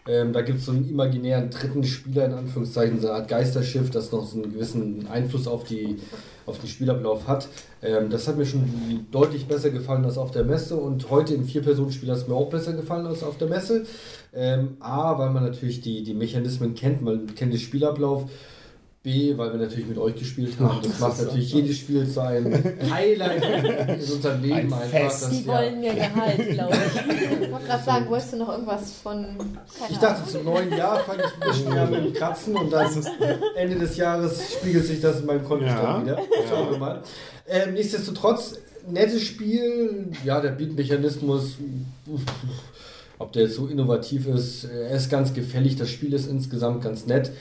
Ähm, 0.05 0.33
da 0.33 0.41
gibt 0.41 0.59
es 0.59 0.65
so 0.65 0.73
einen 0.73 0.89
imaginären 0.89 1.49
dritten 1.49 1.83
Spieler, 1.85 2.25
in 2.25 2.33
Anführungszeichen, 2.33 2.99
so 2.99 3.07
eine 3.07 3.17
Art 3.17 3.29
Geisterschiff, 3.29 3.89
das 3.89 4.11
noch 4.11 4.25
so 4.25 4.41
einen 4.41 4.51
gewissen 4.51 5.07
Einfluss 5.07 5.47
auf, 5.47 5.63
die, 5.63 5.97
auf 6.45 6.59
den 6.59 6.67
Spielablauf 6.67 7.27
hat. 7.27 7.47
Ähm, 7.81 8.09
das 8.09 8.27
hat 8.27 8.37
mir 8.37 8.45
schon 8.45 9.07
deutlich 9.11 9.47
besser 9.47 9.69
gefallen 9.69 10.03
als 10.03 10.17
auf 10.17 10.31
der 10.31 10.43
Messe 10.43 10.75
und 10.75 11.09
heute 11.09 11.33
im 11.33 11.45
Vier-Personen-Spiel 11.45 12.09
hat 12.09 12.17
es 12.17 12.27
mir 12.27 12.35
auch 12.35 12.49
besser 12.49 12.73
gefallen 12.73 13.05
als 13.05 13.23
auf 13.23 13.37
der 13.37 13.47
Messe. 13.47 13.85
Ähm, 14.33 14.75
A, 14.81 15.17
weil 15.17 15.29
man 15.29 15.43
natürlich 15.43 15.79
die, 15.79 16.03
die 16.03 16.13
Mechanismen 16.13 16.75
kennt, 16.75 17.01
man 17.01 17.33
kennt 17.33 17.53
den 17.53 17.59
Spielablauf. 17.59 18.29
B, 19.03 19.37
weil 19.37 19.51
wir 19.51 19.59
natürlich 19.59 19.85
mit 19.87 19.97
euch 19.97 20.15
gespielt 20.15 20.53
haben. 20.61 20.79
Das, 20.81 20.91
das 20.93 20.99
macht 21.01 21.21
natürlich 21.21 21.49
so. 21.49 21.57
jedes 21.57 21.77
Spiel 21.77 22.07
zu 22.09 22.21
einem 22.23 22.53
Highlight 22.89 23.43
in 23.89 24.11
unserem 24.13 24.41
Leben 24.41 24.55
Ein 24.55 24.73
einfach. 24.73 24.87
Fest. 24.87 25.23
dass 25.23 25.29
Die 25.29 25.45
wir- 25.45 25.53
wollen 25.53 25.79
mir 25.81 25.93
Gehalt, 25.93 26.49
glaube 26.51 26.73
ich. 26.77 27.41
Ich 27.43 27.51
wollte 27.51 27.65
gerade 27.67 27.83
sagen, 27.83 28.09
wolltest 28.09 28.33
du 28.33 28.37
noch 28.37 28.49
irgendwas 28.49 28.93
von. 29.03 29.23
Keine 29.37 29.91
Ich 29.91 29.97
dachte, 29.97 30.15
Ahnung. 30.15 30.29
zum 30.29 30.43
neuen 30.45 30.77
Jahr 30.77 30.99
fange 31.01 31.23
ich 31.23 31.33
ein 31.43 31.49
bisschen 31.51 31.73
mehr 31.73 31.85
mit 31.87 32.05
dem 32.05 32.13
Kratzen 32.13 32.55
und 32.55 32.71
dann 32.71 33.05
Ende 33.57 33.75
des 33.77 33.97
Jahres 33.97 34.53
spiegelt 34.53 34.85
sich 34.87 35.01
das 35.01 35.19
in 35.19 35.25
meinem 35.25 35.43
Kontostand 35.43 36.07
Ja. 36.07 36.13
wieder. 36.13 36.19
Schauen 36.49 36.71
wir 36.71 36.77
mal. 36.77 37.03
Ähm, 37.45 37.73
nichtsdestotrotz, 37.73 38.53
nettes 38.89 39.21
Spiel. 39.23 40.11
Ja, 40.23 40.39
der 40.39 40.51
Beat-Mechanismus, 40.51 41.57
ob 43.19 43.33
der 43.33 43.43
jetzt 43.43 43.55
so 43.55 43.67
innovativ 43.67 44.27
ist, 44.27 44.63
er 44.63 44.91
ist 44.91 45.09
ganz 45.09 45.33
gefällig. 45.33 45.75
Das 45.75 45.89
Spiel 45.89 46.13
ist 46.13 46.27
insgesamt 46.29 46.81
ganz 46.83 47.05
nett. 47.05 47.31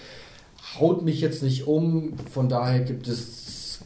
Haut 0.78 1.02
mich 1.02 1.20
jetzt 1.20 1.42
nicht 1.42 1.66
um. 1.66 2.14
Von 2.30 2.48
daher 2.48 2.80
gibt 2.80 3.08
es 3.08 3.80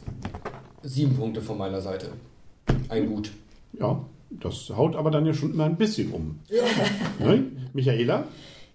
sieben 0.83 1.15
Punkte 1.15 1.41
von 1.41 1.57
meiner 1.57 1.81
Seite. 1.81 2.11
Ein 2.89 3.07
Gut. 3.07 3.31
Ja, 3.73 4.05
das 4.29 4.69
haut 4.69 4.95
aber 4.95 5.11
dann 5.11 5.25
ja 5.25 5.33
schon 5.33 5.53
immer 5.53 5.65
ein 5.65 5.77
bisschen 5.77 6.11
um. 6.11 6.39
Ne? 7.19 7.51
Michaela? 7.73 8.25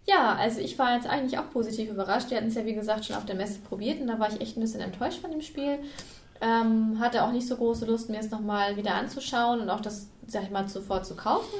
Ja, 0.06 0.34
also 0.34 0.60
ich 0.60 0.78
war 0.78 0.94
jetzt 0.96 1.06
eigentlich 1.06 1.38
auch 1.38 1.48
positiv 1.50 1.90
überrascht. 1.90 2.30
Wir 2.30 2.36
hatten 2.38 2.48
es 2.48 2.54
ja, 2.54 2.66
wie 2.66 2.74
gesagt, 2.74 3.04
schon 3.04 3.16
auf 3.16 3.24
der 3.24 3.36
Messe 3.36 3.60
probiert 3.60 4.00
und 4.00 4.08
da 4.08 4.18
war 4.18 4.32
ich 4.32 4.40
echt 4.40 4.56
ein 4.56 4.60
bisschen 4.60 4.80
enttäuscht 4.80 5.20
von 5.20 5.30
dem 5.30 5.42
Spiel. 5.42 5.78
Ähm, 6.40 6.98
hatte 6.98 7.22
auch 7.22 7.30
nicht 7.30 7.46
so 7.46 7.56
große 7.56 7.86
Lust, 7.86 8.10
mir 8.10 8.18
es 8.18 8.30
nochmal 8.30 8.76
wieder 8.76 8.96
anzuschauen 8.96 9.60
und 9.60 9.70
auch 9.70 9.80
das, 9.80 10.08
sag 10.26 10.42
ich 10.42 10.50
mal, 10.50 10.68
sofort 10.68 11.06
zu 11.06 11.14
kaufen. 11.14 11.54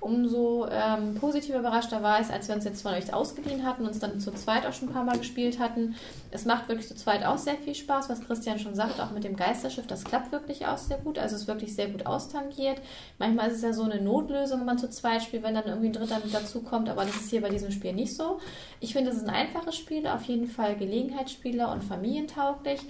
Umso 0.00 0.66
ähm, 0.70 1.14
positiver 1.14 1.58
überraschter 1.58 2.02
war 2.02 2.20
es, 2.20 2.30
als 2.30 2.48
wir 2.48 2.54
uns 2.54 2.64
jetzt 2.64 2.82
von 2.82 2.92
euch 2.92 3.12
ausgeliehen 3.12 3.64
hatten 3.64 3.82
und 3.82 3.88
uns 3.88 3.98
dann 3.98 4.20
zu 4.20 4.32
zweit 4.32 4.66
auch 4.66 4.72
schon 4.72 4.88
ein 4.88 4.92
paar 4.92 5.04
Mal 5.04 5.18
gespielt 5.18 5.58
hatten. 5.58 5.96
Es 6.30 6.44
macht 6.44 6.68
wirklich 6.68 6.86
zu 6.86 6.94
zweit 6.94 7.24
auch 7.24 7.38
sehr 7.38 7.56
viel 7.56 7.74
Spaß, 7.74 8.08
was 8.08 8.20
Christian 8.20 8.58
schon 8.58 8.74
sagt, 8.74 9.00
auch 9.00 9.10
mit 9.10 9.24
dem 9.24 9.36
Geisterschiff, 9.36 9.86
das 9.86 10.04
klappt 10.04 10.32
wirklich 10.32 10.66
auch 10.66 10.78
sehr 10.78 10.98
gut. 10.98 11.18
Also 11.18 11.34
es 11.34 11.42
ist 11.42 11.48
wirklich 11.48 11.74
sehr 11.74 11.88
gut 11.88 12.06
austangiert. 12.06 12.80
Manchmal 13.18 13.48
ist 13.48 13.56
es 13.56 13.62
ja 13.62 13.72
so 13.72 13.82
eine 13.82 14.00
Notlösung, 14.00 14.60
wenn 14.60 14.66
man 14.66 14.78
zu 14.78 14.90
zweit 14.90 15.22
spielt, 15.22 15.42
wenn 15.42 15.54
dann 15.54 15.66
irgendwie 15.66 15.88
ein 15.88 15.92
Dritter 15.92 16.20
mit 16.22 16.32
dazukommt, 16.32 16.88
aber 16.88 17.04
das 17.04 17.16
ist 17.16 17.30
hier 17.30 17.40
bei 17.40 17.48
diesem 17.48 17.72
Spiel 17.72 17.94
nicht 17.94 18.14
so. 18.14 18.38
Ich 18.80 18.92
finde, 18.92 19.10
es 19.10 19.16
ist 19.16 19.26
ein 19.26 19.34
einfaches 19.34 19.76
Spiel, 19.76 20.06
auf 20.06 20.22
jeden 20.24 20.46
Fall 20.46 20.76
Gelegenheitsspieler 20.76 21.72
und 21.72 21.82
familientauglich. 21.82 22.80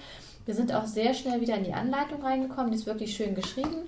Wir 0.46 0.54
sind 0.54 0.72
auch 0.72 0.86
sehr 0.86 1.12
schnell 1.12 1.40
wieder 1.40 1.56
in 1.56 1.64
die 1.64 1.74
Anleitung 1.74 2.22
reingekommen, 2.22 2.70
die 2.70 2.78
ist 2.78 2.86
wirklich 2.86 3.14
schön 3.14 3.34
geschrieben. 3.34 3.82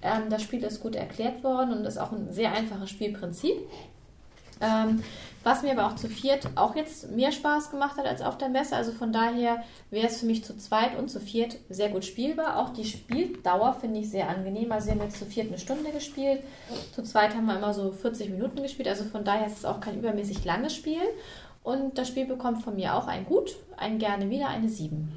Ähm, 0.00 0.30
das 0.30 0.42
Spiel 0.42 0.62
ist 0.62 0.80
gut 0.80 0.94
erklärt 0.94 1.42
worden 1.42 1.72
und 1.72 1.84
ist 1.84 1.98
auch 1.98 2.12
ein 2.12 2.32
sehr 2.32 2.52
einfaches 2.52 2.90
Spielprinzip. 2.90 3.56
Ähm, 4.60 5.02
was 5.42 5.62
mir 5.62 5.72
aber 5.72 5.86
auch 5.86 5.96
zu 5.96 6.08
viert 6.08 6.48
auch 6.54 6.74
jetzt 6.74 7.10
mehr 7.10 7.30
Spaß 7.30 7.70
gemacht 7.70 7.98
hat 7.98 8.06
als 8.06 8.22
auf 8.22 8.38
der 8.38 8.48
Messe. 8.48 8.76
Also 8.76 8.92
von 8.92 9.12
daher 9.12 9.62
wäre 9.90 10.06
es 10.06 10.20
für 10.20 10.26
mich 10.26 10.42
zu 10.42 10.56
zweit 10.56 10.96
und 10.96 11.10
zu 11.10 11.20
viert 11.20 11.58
sehr 11.68 11.90
gut 11.90 12.04
spielbar. 12.04 12.58
Auch 12.58 12.70
die 12.70 12.84
Spieldauer 12.84 13.74
finde 13.74 14.00
ich 14.00 14.10
sehr 14.10 14.30
angenehm. 14.30 14.72
Also 14.72 14.86
wir 14.86 14.94
haben 14.94 15.02
jetzt 15.02 15.18
zu 15.18 15.26
viert 15.26 15.48
eine 15.48 15.58
Stunde 15.58 15.90
gespielt. 15.90 16.42
Zu 16.94 17.02
zweit 17.02 17.34
haben 17.34 17.44
wir 17.44 17.58
immer 17.58 17.74
so 17.74 17.92
40 17.92 18.30
Minuten 18.30 18.62
gespielt. 18.62 18.88
Also 18.88 19.04
von 19.04 19.24
daher 19.24 19.46
ist 19.46 19.58
es 19.58 19.64
auch 19.66 19.80
kein 19.80 19.98
übermäßig 19.98 20.44
langes 20.46 20.74
Spiel. 20.74 21.02
Und 21.64 21.96
das 21.96 22.08
Spiel 22.08 22.26
bekommt 22.26 22.62
von 22.62 22.76
mir 22.76 22.94
auch 22.94 23.06
ein 23.06 23.24
Gut, 23.24 23.56
ein 23.78 23.98
gerne 23.98 24.28
wieder, 24.28 24.48
eine 24.48 24.68
7. 24.68 25.08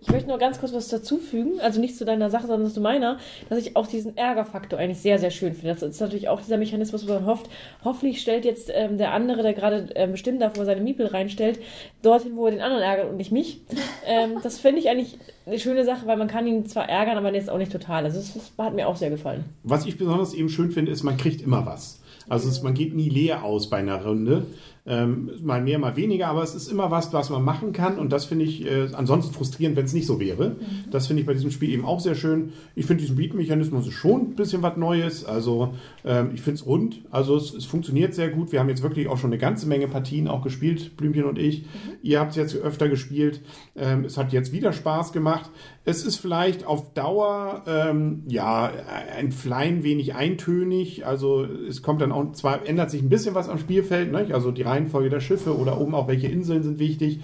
Ich 0.00 0.08
möchte 0.08 0.28
nur 0.28 0.38
ganz 0.38 0.60
kurz 0.60 0.72
was 0.72 0.86
dazufügen, 0.86 1.58
also 1.60 1.80
nicht 1.80 1.96
zu 1.96 2.04
deiner 2.04 2.30
Sache, 2.30 2.46
sondern 2.46 2.70
zu 2.70 2.80
meiner, 2.80 3.18
dass 3.48 3.58
ich 3.58 3.74
auch 3.74 3.88
diesen 3.88 4.16
Ärgerfaktor 4.16 4.78
eigentlich 4.78 5.00
sehr, 5.00 5.18
sehr 5.18 5.32
schön 5.32 5.52
finde. 5.52 5.74
Das 5.74 5.82
ist 5.82 6.00
natürlich 6.00 6.28
auch 6.28 6.40
dieser 6.40 6.58
Mechanismus, 6.58 7.08
wo 7.08 7.14
man 7.14 7.26
hofft, 7.26 7.50
hoffentlich 7.84 8.20
stellt 8.20 8.44
jetzt 8.44 8.70
ähm, 8.72 8.98
der 8.98 9.12
andere, 9.12 9.42
der 9.42 9.52
gerade 9.52 9.88
ähm, 9.96 10.12
wo 10.12 10.60
er 10.60 10.64
seine 10.64 10.80
Miepel 10.80 11.06
reinstellt, 11.06 11.58
dorthin, 12.02 12.36
wo 12.36 12.46
er 12.46 12.52
den 12.52 12.60
anderen 12.60 12.84
ärgert 12.84 13.10
und 13.10 13.16
nicht 13.16 13.32
mich. 13.32 13.60
ähm, 14.06 14.34
das 14.44 14.60
finde 14.60 14.78
ich 14.78 14.90
eigentlich 14.90 15.18
eine 15.44 15.58
schöne 15.58 15.84
Sache, 15.84 16.06
weil 16.06 16.16
man 16.16 16.28
kann 16.28 16.46
ihn 16.46 16.66
zwar 16.66 16.88
ärgern, 16.88 17.18
aber 17.18 17.34
jetzt 17.34 17.50
auch 17.50 17.58
nicht 17.58 17.72
total. 17.72 18.04
Also 18.04 18.20
das, 18.20 18.32
das 18.32 18.52
hat 18.64 18.74
mir 18.74 18.86
auch 18.86 18.96
sehr 18.96 19.10
gefallen. 19.10 19.44
Was 19.64 19.86
ich 19.86 19.98
besonders 19.98 20.34
eben 20.34 20.50
schön 20.50 20.70
finde, 20.70 20.92
ist, 20.92 21.02
man 21.02 21.16
kriegt 21.16 21.42
immer 21.42 21.66
was. 21.66 22.00
Also 22.28 22.48
es, 22.48 22.62
man 22.62 22.74
geht 22.74 22.94
nie 22.94 23.08
leer 23.08 23.42
aus 23.42 23.68
bei 23.68 23.78
einer 23.78 24.04
Runde. 24.04 24.46
Ähm, 24.86 25.30
mal 25.42 25.60
mehr, 25.60 25.78
mal 25.78 25.96
weniger, 25.96 26.28
aber 26.28 26.42
es 26.42 26.54
ist 26.54 26.70
immer 26.70 26.90
was, 26.90 27.12
was 27.12 27.30
man 27.30 27.44
machen 27.44 27.72
kann 27.72 27.98
und 27.98 28.10
das 28.10 28.24
finde 28.24 28.46
ich 28.46 28.64
äh, 28.64 28.88
ansonsten 28.94 29.34
frustrierend, 29.34 29.76
wenn 29.76 29.84
es 29.84 29.92
nicht 29.92 30.06
so 30.06 30.18
wäre. 30.18 30.56
Das 30.90 31.06
finde 31.06 31.20
ich 31.20 31.26
bei 31.26 31.34
diesem 31.34 31.50
Spiel 31.50 31.70
eben 31.70 31.84
auch 31.84 32.00
sehr 32.00 32.14
schön. 32.14 32.52
Ich 32.74 32.86
finde 32.86 33.02
diesen 33.02 33.16
Beat-Mechanismus 33.16 33.90
schon 33.92 34.20
ein 34.20 34.34
bisschen 34.36 34.62
was 34.62 34.76
Neues. 34.76 35.24
Also 35.24 35.74
ähm, 36.04 36.30
ich 36.34 36.40
finde 36.40 36.60
es 36.60 36.66
rund. 36.66 37.02
Also 37.10 37.36
es, 37.36 37.52
es 37.54 37.64
funktioniert 37.66 38.14
sehr 38.14 38.30
gut. 38.30 38.52
Wir 38.52 38.60
haben 38.60 38.68
jetzt 38.68 38.82
wirklich 38.82 39.08
auch 39.08 39.18
schon 39.18 39.30
eine 39.30 39.38
ganze 39.38 39.66
Menge 39.66 39.88
Partien 39.88 40.28
auch 40.28 40.42
gespielt, 40.42 40.96
Blümchen 40.96 41.24
und 41.24 41.38
ich. 41.38 41.64
Ihr 42.02 42.20
habt 42.20 42.30
es 42.30 42.36
jetzt 42.36 42.56
öfter 42.56 42.88
gespielt. 42.88 43.42
Ähm, 43.76 44.04
es 44.04 44.16
hat 44.16 44.32
jetzt 44.32 44.52
wieder 44.52 44.72
Spaß 44.72 45.12
gemacht. 45.12 45.50
Es 45.84 46.04
ist 46.04 46.16
vielleicht 46.16 46.66
auf 46.66 46.94
Dauer 46.94 47.64
ähm, 47.66 48.22
ja 48.28 48.70
ein 49.16 49.30
klein 49.30 49.82
wenig 49.82 50.14
eintönig. 50.14 51.06
Also 51.06 51.44
es 51.44 51.82
kommt 51.82 52.00
dann 52.00 52.12
auch 52.12 52.32
zwar 52.32 52.66
ändert 52.66 52.90
sich 52.90 53.02
ein 53.02 53.08
bisschen 53.08 53.34
was 53.34 53.48
am 53.48 53.58
Spielfeld, 53.58 54.12
ne? 54.12 54.28
also 54.32 54.50
die 54.50 54.62
Reihenfolge 54.70 55.10
der 55.10 55.20
Schiffe 55.20 55.56
oder 55.56 55.80
oben 55.80 55.94
auch 55.94 56.08
welche 56.08 56.28
Inseln 56.28 56.62
sind 56.62 56.78
wichtig. 56.78 57.20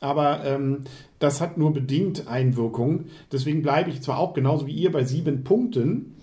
Aber 0.00 0.44
ähm, 0.44 0.84
das 1.18 1.40
hat 1.40 1.58
nur 1.58 1.72
bedingt 1.72 2.28
Einwirkung. 2.28 3.06
Deswegen 3.32 3.62
bleibe 3.62 3.90
ich 3.90 4.02
zwar 4.02 4.18
auch 4.18 4.34
genauso 4.34 4.66
wie 4.66 4.72
ihr 4.72 4.92
bei 4.92 5.04
sieben 5.04 5.44
Punkten. 5.44 6.16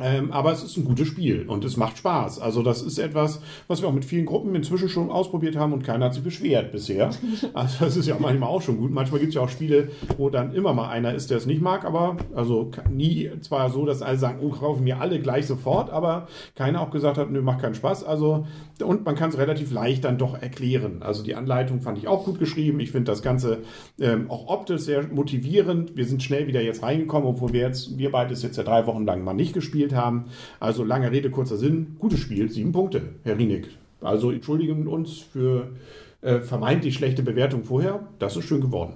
Ähm, 0.00 0.32
aber 0.32 0.52
es 0.52 0.62
ist 0.62 0.76
ein 0.76 0.84
gutes 0.84 1.08
Spiel 1.08 1.46
und 1.48 1.64
es 1.64 1.76
macht 1.76 1.98
Spaß. 1.98 2.40
Also 2.40 2.62
das 2.62 2.82
ist 2.82 2.98
etwas, 2.98 3.40
was 3.66 3.82
wir 3.82 3.88
auch 3.88 3.92
mit 3.92 4.04
vielen 4.04 4.26
Gruppen 4.26 4.54
inzwischen 4.54 4.88
schon 4.88 5.10
ausprobiert 5.10 5.56
haben 5.56 5.72
und 5.72 5.82
keiner 5.82 6.06
hat 6.06 6.14
sich 6.14 6.22
beschwert 6.22 6.72
bisher. 6.72 7.10
Also 7.54 7.84
das 7.84 7.96
ist 7.96 8.06
ja 8.06 8.16
manchmal 8.18 8.48
auch 8.48 8.62
schon 8.62 8.78
gut. 8.78 8.92
Manchmal 8.92 9.20
gibt 9.20 9.30
es 9.30 9.34
ja 9.34 9.42
auch 9.42 9.48
Spiele, 9.48 9.88
wo 10.16 10.28
dann 10.28 10.54
immer 10.54 10.74
mal 10.74 10.88
einer 10.88 11.14
ist, 11.14 11.30
der 11.30 11.38
es 11.38 11.46
nicht 11.46 11.60
mag, 11.60 11.84
aber 11.84 12.16
also 12.34 12.70
nie 12.90 13.30
zwar 13.40 13.70
so, 13.70 13.84
dass 13.84 14.02
alle 14.02 14.18
sagen, 14.18 14.38
oh, 14.42 14.50
kaufen 14.50 14.84
mir 14.84 15.00
alle 15.00 15.20
gleich 15.20 15.46
sofort, 15.46 15.90
aber 15.90 16.28
keiner 16.54 16.80
auch 16.80 16.90
gesagt 16.90 17.18
hat, 17.18 17.30
nö, 17.30 17.42
macht 17.42 17.60
keinen 17.60 17.74
Spaß. 17.74 18.04
Also 18.04 18.46
und 18.84 19.04
man 19.04 19.14
kann 19.14 19.30
es 19.30 19.38
relativ 19.38 19.72
leicht 19.72 20.04
dann 20.04 20.18
doch 20.18 20.40
erklären. 20.40 20.98
Also 21.00 21.22
die 21.22 21.34
Anleitung 21.34 21.80
fand 21.80 21.98
ich 21.98 22.06
auch 22.06 22.24
gut 22.24 22.38
geschrieben. 22.38 22.80
Ich 22.80 22.92
finde 22.92 23.10
das 23.10 23.22
Ganze 23.22 23.58
ähm, 23.98 24.30
auch 24.30 24.48
optisch 24.48 24.82
sehr 24.82 25.06
motivierend. 25.08 25.96
Wir 25.96 26.04
sind 26.04 26.22
schnell 26.22 26.46
wieder 26.46 26.62
jetzt 26.62 26.82
reingekommen, 26.82 27.28
obwohl 27.28 27.52
wir 27.52 27.62
jetzt, 27.62 27.98
wir 27.98 28.12
beide 28.12 28.32
es 28.32 28.42
jetzt 28.42 28.56
ja 28.56 28.62
drei 28.62 28.86
Wochen 28.86 29.04
lang 29.04 29.24
mal 29.24 29.34
nicht 29.34 29.52
gespielt 29.52 29.87
haben. 29.94 30.26
Also 30.60 30.84
lange 30.84 31.10
Rede, 31.10 31.30
kurzer 31.30 31.56
Sinn, 31.56 31.96
gutes 31.98 32.20
Spiel, 32.20 32.50
sieben 32.50 32.72
Punkte, 32.72 33.02
Herr 33.24 33.38
Rienig. 33.38 33.68
Also 34.00 34.30
entschuldigen 34.30 34.86
uns 34.86 35.18
für 35.18 35.72
äh, 36.20 36.40
vermeintlich 36.40 36.94
schlechte 36.94 37.22
Bewertung 37.22 37.64
vorher. 37.64 38.08
Das 38.18 38.36
ist 38.36 38.44
schön 38.44 38.60
geworden. 38.60 38.94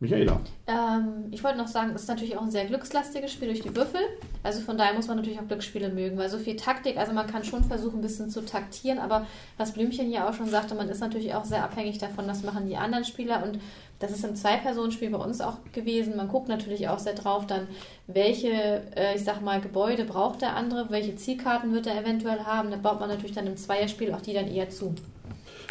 Michaela. 0.00 0.40
Ähm, 0.66 1.28
ich 1.30 1.42
wollte 1.42 1.58
noch 1.58 1.68
sagen, 1.68 1.92
es 1.94 2.02
ist 2.02 2.08
natürlich 2.08 2.36
auch 2.36 2.42
ein 2.42 2.50
sehr 2.50 2.66
glückslastiges 2.66 3.32
Spiel 3.32 3.48
durch 3.48 3.60
die 3.60 3.74
Würfel. 3.74 4.00
Also 4.42 4.60
von 4.60 4.76
daher 4.76 4.94
muss 4.94 5.08
man 5.08 5.16
natürlich 5.16 5.40
auch 5.40 5.46
Glücksspiele 5.46 5.88
mögen, 5.88 6.18
weil 6.18 6.28
so 6.28 6.38
viel 6.38 6.56
Taktik, 6.56 6.96
also 6.96 7.12
man 7.12 7.26
kann 7.26 7.44
schon 7.44 7.64
versuchen, 7.64 7.98
ein 7.98 8.02
bisschen 8.02 8.28
zu 8.28 8.44
taktieren, 8.44 8.98
aber 8.98 9.26
was 9.56 9.72
Blümchen 9.72 10.10
ja 10.10 10.28
auch 10.28 10.34
schon 10.34 10.48
sagte, 10.48 10.74
man 10.74 10.88
ist 10.88 11.00
natürlich 11.00 11.34
auch 11.34 11.44
sehr 11.44 11.64
abhängig 11.64 11.98
davon, 11.98 12.26
was 12.26 12.42
machen 12.42 12.66
die 12.66 12.76
anderen 12.76 13.04
Spieler 13.04 13.42
und 13.44 13.58
das 13.98 14.10
ist 14.10 14.24
im 14.24 14.34
Zwei-Personen-Spiel 14.34 15.10
bei 15.10 15.18
uns 15.18 15.40
auch 15.40 15.58
gewesen. 15.72 16.16
Man 16.16 16.28
guckt 16.28 16.48
natürlich 16.48 16.88
auch 16.88 16.98
sehr 16.98 17.14
drauf 17.14 17.46
dann, 17.46 17.68
welche, 18.06 18.82
äh, 18.96 19.14
ich 19.14 19.24
sag 19.24 19.40
mal, 19.40 19.60
Gebäude 19.60 20.04
braucht 20.04 20.42
der 20.42 20.56
andere, 20.56 20.90
welche 20.90 21.16
Zielkarten 21.16 21.72
wird 21.72 21.86
er 21.86 22.00
eventuell 22.00 22.40
haben. 22.40 22.70
Da 22.70 22.76
baut 22.76 23.00
man 23.00 23.08
natürlich 23.08 23.34
dann 23.34 23.46
im 23.46 23.56
Zweierspiel 23.56 24.12
auch 24.12 24.20
die 24.20 24.34
dann 24.34 24.52
eher 24.52 24.70
zu. 24.70 24.94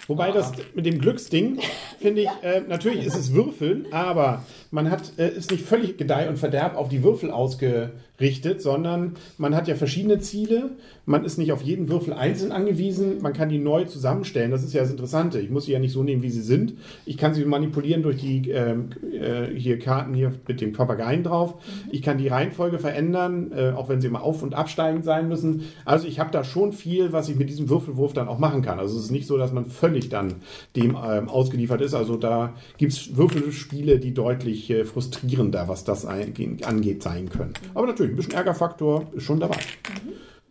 Wobei 0.08 0.32
das 0.32 0.51
mit 0.74 0.86
dem 0.86 1.00
Glücksding, 1.00 1.60
finde 2.00 2.24
ich, 2.24 2.30
äh, 2.42 2.62
natürlich 2.68 3.06
ist 3.06 3.15
es 3.15 3.34
Würfeln, 3.34 3.88
aber 3.92 4.44
man 4.72 4.89
hat, 4.89 5.18
äh, 5.18 5.30
ist 5.30 5.51
nicht 5.51 5.65
völlig 5.65 5.98
Gedeih 5.98 6.27
und 6.27 6.38
Verderb 6.38 6.75
auf 6.75 6.89
die 6.89 7.03
Würfel 7.03 7.32
ausgerichtet, 7.32 7.94
richtet, 8.24 8.62
sondern 8.62 9.13
man 9.38 9.56
hat 9.56 9.68
ja 9.68 9.75
verschiedene 9.75 10.20
Ziele. 10.20 10.72
Man 11.06 11.25
ist 11.25 11.38
nicht 11.38 11.51
auf 11.51 11.62
jeden 11.62 11.89
Würfel 11.89 12.13
einzeln 12.13 12.51
angewiesen. 12.51 13.22
Man 13.22 13.34
kann 13.34 13.50
die 13.50 13.60
neu 13.60 13.84
zusammenstellen. 13.84 14.50
Das 14.50 14.63
ist 14.63 14.74
ja 14.74 14.82
das 14.82 14.89
Interessante. 14.89 15.39
Ich 15.39 15.50
muss 15.50 15.65
sie 15.65 15.74
ja 15.74 15.80
nicht 15.80 15.92
so 15.92 16.01
nehmen, 16.01 16.24
wie 16.24 16.30
sie 16.30 16.42
sind. 16.42 16.74
Ich 17.06 17.18
kann 17.18 17.34
sie 17.34 17.44
manipulieren 17.46 18.01
durch 18.01 18.22
die 18.22 18.50
ähm, 18.50 18.89
äh, 19.12 19.53
hier 19.56 19.77
Karten 19.80 20.13
hier 20.13 20.34
mit 20.48 20.62
dem 20.62 20.72
Papageien 20.72 21.24
drauf. 21.24 21.56
Ich 21.92 22.01
kann 22.01 22.18
die 22.18 22.30
Reihenfolge 22.30 22.80
verändern, 22.80 23.51
äh, 23.56 23.72
auch 23.72 23.89
wenn 23.89 24.01
sie 24.01 24.08
immer 24.08 24.24
auf- 24.24 24.42
und 24.42 24.56
absteigend 24.56 25.03
sein 25.03 25.27
müssen. 25.27 25.63
Also 25.86 26.08
ich 26.08 26.20
habe 26.20 26.32
da 26.32 26.44
schon 26.44 26.72
viel, 26.72 27.12
was 27.12 27.27
ich 27.30 27.36
mit 27.36 27.50
diesem 27.50 27.70
Würfelwurf 27.70 28.13
dann 28.13 28.30
auch 28.30 28.39
machen 28.39 28.62
kann. 28.62 28.80
Also 28.80 28.98
es 28.98 29.06
ist 29.06 29.12
nicht 29.12 29.27
so, 29.27 29.38
dass 29.38 29.51
man 29.51 29.65
völlig 29.65 30.10
dann 30.10 30.36
dem 30.75 30.96
ähm, 30.96 31.27
ausgeliefert 31.27 31.82
ist. 31.82 31.94
Also 31.94 32.15
da 32.15 32.53
gibt 32.77 32.94
es 32.94 33.18
Würfelspiele, 33.18 34.00
die 34.00 34.13
deutlich 34.13 34.70
äh, 34.70 34.86
frustrierender, 34.86 35.68
was 35.68 35.84
das 35.84 36.06
angeht, 36.06 37.03
sein 37.03 37.30
können. 37.30 37.53
Aber 37.74 37.88
natürlich, 37.88 38.12
ein 38.13 38.15
bisschen 38.15 38.34
Ärgerfaktor 38.34 39.08
ist 39.13 39.24
schon 39.24 39.39
dabei. 39.39 39.58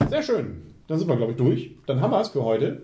Sehr 0.09 0.23
schön. 0.23 0.63
Dann 0.89 0.99
sind 0.99 1.09
wir, 1.09 1.17
glaube 1.17 1.33
ich, 1.33 1.39
durch. 1.39 1.77
Dann 1.87 2.01
haben 2.01 2.11
wir 2.11 2.21
es 2.21 2.29
für 2.29 2.45
heute. 2.45 2.83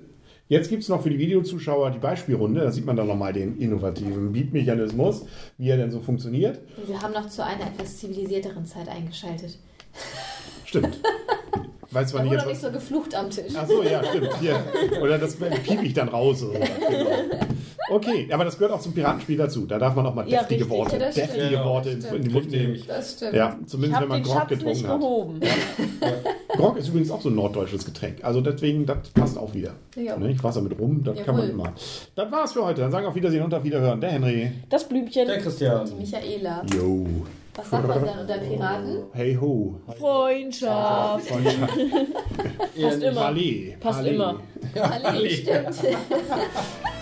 Jetzt 0.49 0.70
gibt 0.70 0.82
es 0.82 0.88
noch 0.88 1.02
für 1.02 1.11
die 1.11 1.18
Videozuschauer 1.18 1.90
die 1.90 1.99
Beispielrunde. 1.99 2.62
Da 2.62 2.70
sieht 2.70 2.87
man 2.87 2.97
dann 2.97 3.06
nochmal 3.06 3.35
den 3.35 3.58
innovativen 3.58 4.32
Beat-Mechanismus, 4.32 5.26
wie 5.58 5.68
er 5.68 5.76
denn 5.76 5.90
so 5.90 6.00
funktioniert. 6.00 6.61
Und 6.76 6.88
wir 6.88 7.02
haben 7.02 7.12
noch 7.12 7.28
zu 7.28 7.44
einer 7.44 7.66
etwas 7.66 7.99
zivilisierteren 7.99 8.64
Zeit 8.64 8.88
eingeschaltet. 8.88 9.58
Stimmt. 10.64 11.00
Weiß 11.90 12.11
zwar 12.11 12.20
Da 12.20 12.25
nicht 12.25 12.32
jetzt 12.32 12.42
noch 12.42 12.50
nicht 12.50 12.61
so 12.61 12.70
geflucht 12.70 13.14
am 13.14 13.30
Tisch. 13.30 13.52
Ach 13.56 13.66
so, 13.66 13.82
ja, 13.82 14.02
stimmt. 14.04 14.30
Hier. 14.40 14.62
Oder 15.02 15.18
das 15.18 15.37
piep 15.37 15.82
ich 15.82 15.92
dann 15.92 16.08
raus. 16.08 16.42
Oder 16.42 16.61
genau. 16.88 17.47
Okay, 17.90 18.28
aber 18.30 18.45
das 18.45 18.59
gehört 18.59 18.73
auch 18.73 18.80
zum 18.80 18.92
Piratenspiel 18.92 19.37
dazu. 19.37 19.66
Da 19.66 19.78
darf 19.78 19.95
man 19.95 20.07
auch 20.07 20.14
mal 20.14 20.28
Ja, 20.28 20.40
deftige 20.40 20.64
richtig, 20.64 20.78
Worte, 20.78 20.99
deftige 20.99 21.50
Ja, 21.52 21.64
Worte 21.64 21.90
in, 21.90 22.00
den 22.00 22.33
Mund 22.33 22.50
nehmen. 22.50 22.83
Das 22.87 23.12
stimmt. 23.14 23.35
Ja, 23.35 23.57
Ich 23.61 23.66
zumindest 23.68 24.02
wenn 24.02 24.09
man 24.09 24.23
Grog 24.23 24.35
Schatz 24.35 24.50
nicht 24.50 24.61
getrunken 24.61 24.88
hat. 24.88 25.00
gehoben. 25.00 25.40
Grog 26.49 26.76
ist 26.76 26.88
übrigens 26.88 27.11
auch 27.11 27.21
so 27.21 27.28
ein 27.30 27.35
norddeutsches 27.35 27.85
Getränk. 27.85 28.23
Also 28.25 28.40
deswegen, 28.40 28.85
das 28.87 29.09
passt 29.14 29.38
auch 29.38 29.54
wieder. 29.54 29.73
Ja. 29.97 30.16
Ne? 30.16 30.35
Wasser 30.42 30.61
mit 30.61 30.78
rum, 30.78 31.02
das 31.04 31.16
kann 31.25 31.35
man 31.37 31.49
Jawohl. 31.49 31.61
immer. 31.66 31.73
Das 32.14 32.30
war's 32.33 32.52
für 32.52 32.64
heute. 32.64 32.80
Dann 32.83 32.90
sagen 32.92 33.04
wir 33.04 33.09
auf 33.11 33.14
Wiedersehen 33.14 33.42
und 33.45 33.54
auf 33.54 33.64
Wiederhören. 33.64 34.00
Der 34.00 34.11
Henry. 34.11 34.52
Das 34.68 34.88
Blümchen. 34.88 35.26
Der 35.26 35.38
Christian. 35.38 35.87
Die 35.87 35.95
Michaela. 35.95 36.64
Yo. 36.75 37.07
Was 37.57 37.71
sagt 37.71 37.88
man 37.88 38.04
dann 38.04 38.18
unter 38.21 38.38
Piraten? 38.38 38.99
Hey 39.12 39.35
ho. 39.40 39.80
Freundschaft. 39.99 41.26
Freundschaft. 41.26 41.73
Passt 42.80 43.02
immer. 43.02 43.21
Palais. 43.21 43.76
Passt 43.80 43.99
Palais. 43.99 44.14
immer. 44.14 44.40
Alle, 44.80 45.30
stimmt. 45.30 45.66